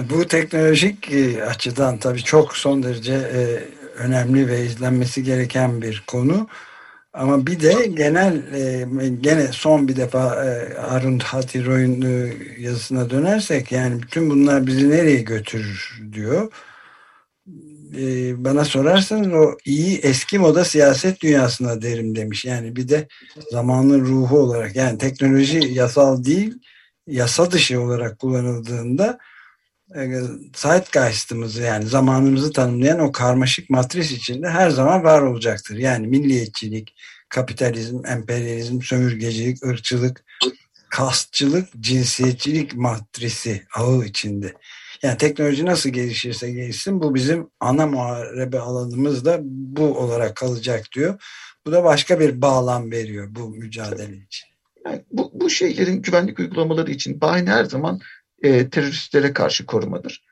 Bu 0.09 0.27
teknolojik 0.27 1.11
e, 1.11 1.45
açıdan 1.45 1.97
tabii 1.97 2.23
çok 2.23 2.57
son 2.57 2.83
derece 2.83 3.13
e, 3.13 3.63
önemli 3.95 4.47
ve 4.47 4.65
izlenmesi 4.65 5.23
gereken 5.23 5.81
bir 5.81 6.03
konu. 6.07 6.47
Ama 7.13 7.47
bir 7.47 7.59
de 7.59 7.85
genel 7.85 8.41
gene 9.21 9.47
son 9.51 9.87
bir 9.87 9.95
defa 9.95 10.19
Arun 10.89 11.19
Hatiroy'un 11.19 12.31
yazısına 12.59 13.09
dönersek 13.09 13.71
yani 13.71 14.01
bütün 14.01 14.29
bunlar 14.29 14.67
bizi 14.67 14.89
nereye 14.89 15.21
götürür 15.21 16.01
diyor. 16.13 16.51
Bana 18.37 18.65
sorarsanız 18.65 19.33
o 19.33 19.57
iyi 19.65 19.97
eski 19.97 20.39
moda 20.39 20.65
siyaset 20.65 21.21
dünyasına 21.21 21.81
derim 21.81 22.15
demiş. 22.15 22.45
Yani 22.45 22.75
bir 22.75 22.89
de 22.89 23.07
zamanın 23.51 24.05
ruhu 24.05 24.39
olarak 24.39 24.75
yani 24.75 24.97
teknoloji 24.97 25.59
yasal 25.73 26.23
değil 26.23 26.53
yasa 27.07 27.51
dışı 27.51 27.81
olarak 27.81 28.19
kullanıldığında 28.19 29.17
zeitgeist'ımızı 30.55 31.61
yani 31.61 31.85
zamanımızı 31.85 32.53
tanımlayan 32.53 32.99
o 32.99 33.11
karmaşık 33.11 33.69
matris 33.69 34.11
içinde 34.11 34.49
her 34.49 34.69
zaman 34.69 35.03
var 35.03 35.21
olacaktır. 35.21 35.77
Yani 35.77 36.07
milliyetçilik, 36.07 36.95
kapitalizm, 37.29 38.05
emperyalizm, 38.05 38.81
sömürgecilik, 38.81 39.63
ırkçılık, 39.65 40.23
kastçılık, 40.89 41.69
cinsiyetçilik 41.79 42.75
matrisi 42.75 43.63
ağı 43.75 44.05
içinde. 44.05 44.53
Yani 45.03 45.17
teknoloji 45.17 45.65
nasıl 45.65 45.89
gelişirse 45.89 46.51
gelişsin 46.51 47.01
bu 47.01 47.15
bizim 47.15 47.49
ana 47.59 47.87
muharebe 47.87 48.59
alanımız 48.59 49.25
da 49.25 49.39
bu 49.43 49.97
olarak 49.99 50.35
kalacak 50.35 50.85
diyor. 50.95 51.21
Bu 51.65 51.71
da 51.71 51.83
başka 51.83 52.19
bir 52.19 52.41
bağlam 52.41 52.91
veriyor 52.91 53.27
bu 53.29 53.49
mücadele 53.49 54.17
için. 54.17 54.47
Yani 54.85 55.01
bu, 55.11 55.31
bu 55.33 55.49
şeylerin 55.49 56.01
güvenlik 56.01 56.39
uygulamaları 56.39 56.91
için 56.91 57.21
bahane 57.21 57.49
her 57.49 57.65
zaman 57.65 57.99
e, 58.43 58.69
teröristlere 58.69 59.33
karşı 59.33 59.65
korumadır. 59.65 60.23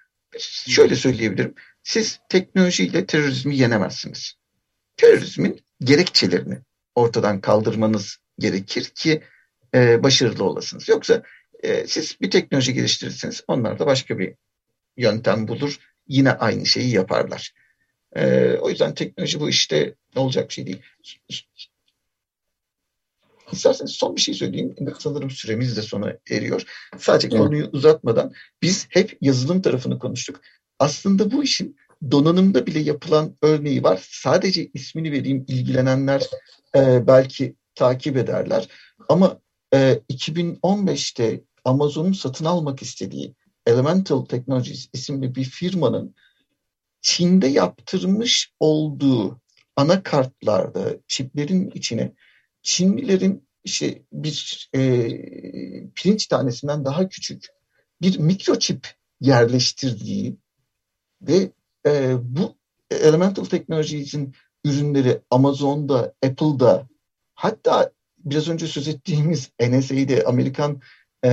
Şöyle 0.68 0.96
söyleyebilirim. 0.96 1.56
Siz 1.84 2.20
teknolojiyle 2.30 3.06
terörizmi 3.06 3.58
yenemezsiniz. 3.58 4.34
Terörizmin 4.98 5.62
gerekçelerini 5.84 6.58
ortadan 6.96 7.42
kaldırmanız 7.42 8.18
gerekir 8.40 8.84
ki 8.84 9.24
e, 9.76 10.04
başarılı 10.04 10.44
olasınız. 10.44 10.90
Yoksa 10.90 11.24
e, 11.64 11.88
siz 11.88 12.18
bir 12.22 12.32
teknoloji 12.32 12.74
geliştirirsiniz, 12.74 13.44
onlar 13.48 13.80
da 13.80 13.86
başka 13.86 14.20
bir 14.20 14.34
yöntem 14.98 15.48
bulur, 15.48 15.80
yine 16.08 16.32
aynı 16.32 16.66
şeyi 16.66 16.90
yaparlar. 16.90 17.54
E, 18.16 18.54
o 18.54 18.70
yüzden 18.70 18.94
teknoloji 18.94 19.40
bu 19.40 19.50
işte 19.50 19.96
olacak 20.16 20.52
şey 20.52 20.66
değil. 20.66 20.82
İsterseniz 23.52 23.92
son 23.92 24.16
bir 24.16 24.22
şey 24.22 24.34
söyleyeyim. 24.34 24.76
Sanırım 25.00 25.30
süremiz 25.30 25.78
de 25.78 25.82
sona 25.82 26.14
eriyor. 26.30 26.64
Sadece 26.98 27.30
konuyu 27.30 27.70
uzatmadan 27.72 28.34
biz 28.62 28.88
hep 28.90 29.18
yazılım 29.22 29.62
tarafını 29.62 30.00
konuştuk. 30.00 30.42
Aslında 30.80 31.32
bu 31.32 31.44
işin 31.44 31.76
donanımda 32.12 32.66
bile 32.66 32.80
yapılan 32.80 33.36
örneği 33.42 33.84
var. 33.84 34.08
Sadece 34.12 34.70
ismini 34.74 35.12
vereyim 35.12 35.46
ilgilenenler 35.48 36.24
e, 36.76 37.08
belki 37.08 37.56
takip 37.76 38.18
ederler. 38.18 38.68
Ama 39.10 39.40
e, 39.74 40.00
2015'te 40.12 41.44
Amazon'un 41.66 42.14
satın 42.14 42.46
almak 42.46 42.82
istediği 42.82 43.36
Elemental 43.66 44.26
Technologies 44.26 44.90
isimli 44.94 45.36
bir 45.36 45.44
firmanın 45.44 46.16
Çin'de 47.02 47.48
yaptırmış 47.48 48.52
olduğu 48.60 49.42
anakartlarda 49.76 50.98
çiplerin 51.08 51.72
içine 51.74 52.14
Çinlilerin 52.62 53.48
işte 53.64 54.04
bir 54.14 54.70
e, 54.76 54.80
pirinç 55.96 56.28
tanesinden 56.28 56.86
daha 56.86 57.10
küçük 57.10 57.48
bir 58.02 58.20
mikroçip 58.20 58.88
yerleştirdiği 59.22 60.38
ve 61.22 61.52
e, 61.86 62.16
bu 62.22 62.56
Elemental 62.92 63.46
Technologies'in 63.46 64.36
ürünleri 64.66 65.22
Amazon'da, 65.30 66.14
Apple'da 66.26 66.88
hatta 67.34 67.92
biraz 68.18 68.50
önce 68.50 68.68
söz 68.68 68.88
ettiğimiz 68.88 69.52
NSA'de 69.62 70.24
Amerikan 70.24 70.82
e, 71.26 71.30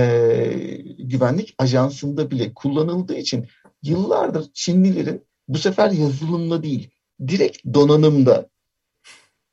güvenlik 0.99 1.55
ajansında 1.57 2.31
bile 2.31 2.53
kullanıldığı 2.53 3.17
için 3.17 3.47
yıllardır 3.83 4.51
Çinlilerin 4.53 5.25
bu 5.47 5.57
sefer 5.57 5.91
yazılımla 5.91 6.63
değil 6.63 6.89
direkt 7.27 7.65
donanımda 7.73 8.49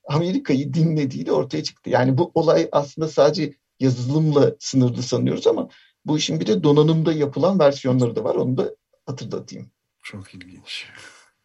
Amerika'yı 0.09 0.75
dinlediği 0.75 1.27
de 1.27 1.33
ortaya 1.33 1.63
çıktı. 1.63 1.91
Yani 1.91 2.19
bu 2.19 2.31
olay 2.35 2.69
aslında 2.73 3.09
sadece 3.09 3.55
yazılımla 3.81 4.55
sınırlı 4.59 5.03
sanıyoruz 5.03 5.47
ama 5.47 5.69
bu 6.05 6.19
işin 6.19 6.41
bir 6.41 6.47
de 6.47 6.63
donanımda 6.63 7.13
yapılan 7.13 7.59
versiyonları 7.59 8.17
da 8.17 8.25
var. 8.25 8.35
Onu 8.35 8.57
da 8.57 8.75
hatırlatayım. 9.07 9.71
Çok 10.03 10.35
ilginç. 10.35 10.87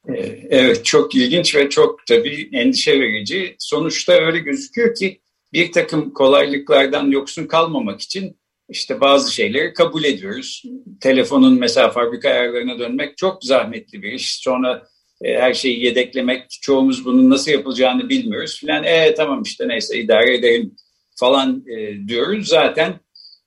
Ee, 0.07 0.13
evet 0.49 0.85
çok 0.85 1.15
ilginç 1.15 1.55
ve 1.55 1.69
çok 1.69 2.05
tabii 2.07 2.49
endişe 2.53 2.99
verici. 2.99 3.55
Sonuçta 3.59 4.13
öyle 4.13 4.39
gözüküyor 4.39 4.95
ki 4.95 5.21
bir 5.53 5.71
takım 5.71 6.13
kolaylıklardan 6.13 7.11
yoksun 7.11 7.47
kalmamak 7.47 8.01
için 8.01 8.39
işte 8.69 9.01
bazı 9.01 9.33
şeyleri 9.33 9.73
kabul 9.73 10.03
ediyoruz. 10.03 10.63
Telefonun 11.01 11.59
mesela 11.59 11.91
fabrika 11.91 12.29
ayarlarına 12.29 12.79
dönmek 12.79 13.17
çok 13.17 13.43
zahmetli 13.43 14.01
bir 14.01 14.11
iş. 14.11 14.35
Sonra 14.35 14.87
e, 15.21 15.33
her 15.33 15.53
şeyi 15.53 15.85
yedeklemek, 15.85 16.49
çoğumuz 16.61 17.05
bunun 17.05 17.29
nasıl 17.29 17.51
yapılacağını 17.51 18.09
bilmiyoruz 18.09 18.59
filan. 18.59 18.83
E 18.83 19.13
tamam 19.13 19.41
işte 19.41 19.67
neyse 19.67 19.99
idare 19.99 20.35
edelim 20.35 20.75
falan 21.19 21.63
e, 21.67 22.07
diyoruz. 22.07 22.47
Zaten 22.47 22.99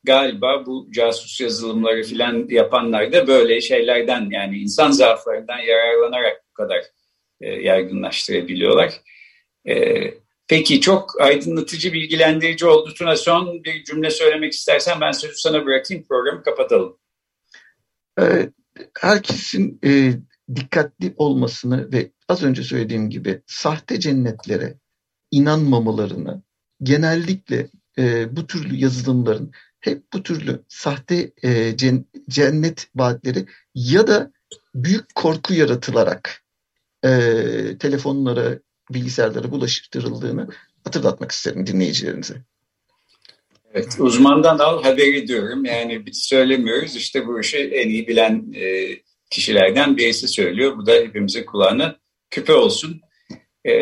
galiba 0.04 0.66
bu 0.66 0.88
casus 0.92 1.40
yazılımları 1.40 2.02
filan 2.02 2.46
yapanlar 2.48 3.12
da 3.12 3.26
böyle 3.26 3.60
şeylerden 3.60 4.28
yani 4.30 4.58
insan 4.58 4.90
zaaflarından 4.90 5.58
yararlanarak 5.58 6.44
bu 6.50 6.52
kadar 6.52 6.82
e, 7.40 7.48
yaygınlaştırabiliyorlar. 7.48 8.92
E, 9.68 9.74
peki 10.48 10.80
çok 10.80 11.20
aydınlatıcı, 11.20 11.92
bilgilendirici 11.92 12.66
oldu. 12.66 12.94
Tuna 12.94 13.16
son 13.16 13.64
bir 13.64 13.84
cümle 13.84 14.10
söylemek 14.10 14.52
istersen 14.52 15.00
ben 15.00 15.12
sözü 15.12 15.36
sana 15.36 15.66
bırakayım 15.66 16.04
programı 16.08 16.42
kapatalım. 16.42 16.98
Evet, 18.18 18.50
herkesin 19.00 19.80
e, 19.84 20.12
dikkatli 20.54 21.14
olmasını 21.16 21.92
ve 21.92 22.10
az 22.28 22.42
önce 22.42 22.62
söylediğim 22.62 23.10
gibi 23.10 23.42
sahte 23.46 24.00
cennetlere 24.00 24.74
inanmamalarını 25.30 26.42
genellikle 26.82 27.68
e, 27.98 28.36
bu 28.36 28.46
türlü 28.46 28.76
yazılımların 28.76 29.52
hep 29.80 30.12
bu 30.12 30.22
türlü 30.22 30.62
sahte 30.68 31.32
e, 31.42 31.76
cennet 32.28 32.88
vaatleri 32.94 33.46
ya 33.74 34.06
da 34.06 34.32
büyük 34.74 35.14
korku 35.14 35.54
yaratılarak 35.54 36.44
e, 37.04 37.10
telefonlara, 37.78 38.58
bilgisayarlara 38.90 39.50
bulaştırıldığını 39.50 40.48
hatırlatmak 40.84 41.32
isterim 41.32 41.66
dinleyicilerinize. 41.66 42.34
Evet, 43.74 43.96
uzmandan 43.98 44.58
al 44.58 44.82
haberi 44.82 45.28
diyorum. 45.28 45.64
Yani 45.64 46.06
biz 46.06 46.18
söylemiyoruz. 46.18 46.96
İşte 46.96 47.26
bu 47.26 47.40
işi 47.40 47.58
en 47.58 47.88
iyi 47.88 48.08
bilen 48.08 48.52
e, 48.54 48.96
kişilerden 49.32 49.96
birisi 49.96 50.28
söylüyor. 50.28 50.76
Bu 50.76 50.86
da 50.86 50.92
hepimizin 50.92 51.44
kulağına 51.44 51.96
küpe 52.30 52.52
olsun. 52.52 53.00
E, 53.68 53.72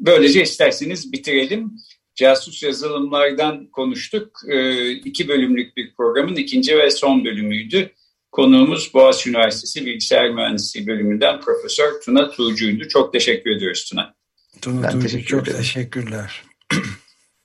böylece 0.00 0.42
isterseniz 0.42 1.12
bitirelim 1.12 1.72
casus 2.14 2.62
yazılımlardan 2.62 3.66
konuştuk. 3.66 4.40
E, 4.48 4.90
iki 4.90 5.28
bölümlük 5.28 5.76
bir 5.76 5.94
programın 5.96 6.36
ikinci 6.36 6.78
ve 6.78 6.90
son 6.90 7.24
bölümüydü. 7.24 7.90
Konuğumuz 8.32 8.94
Boğaziçi 8.94 9.30
Üniversitesi 9.30 9.86
Bilgisayar 9.86 10.30
Mühendisliği 10.30 10.86
bölümünden 10.86 11.40
Profesör 11.40 12.00
Tuna 12.04 12.30
Tuğcu'ydu. 12.30 12.88
Çok 12.88 13.12
teşekkür 13.12 13.50
ediyoruz 13.50 13.84
Tuna. 13.90 14.14
Tuna 14.62 14.82
ben 14.82 14.90
Tuğcu 14.90 15.02
teşekkür 15.02 15.26
çok 15.26 15.42
ederim. 15.42 15.58
teşekkürler. 15.58 16.42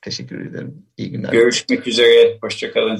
teşekkür 0.02 0.50
ederim. 0.50 0.86
İyi 0.98 1.12
günler. 1.12 1.32
Görüşmek 1.32 1.88
üzere. 1.88 2.38
Hoşçakalın. 2.42 3.00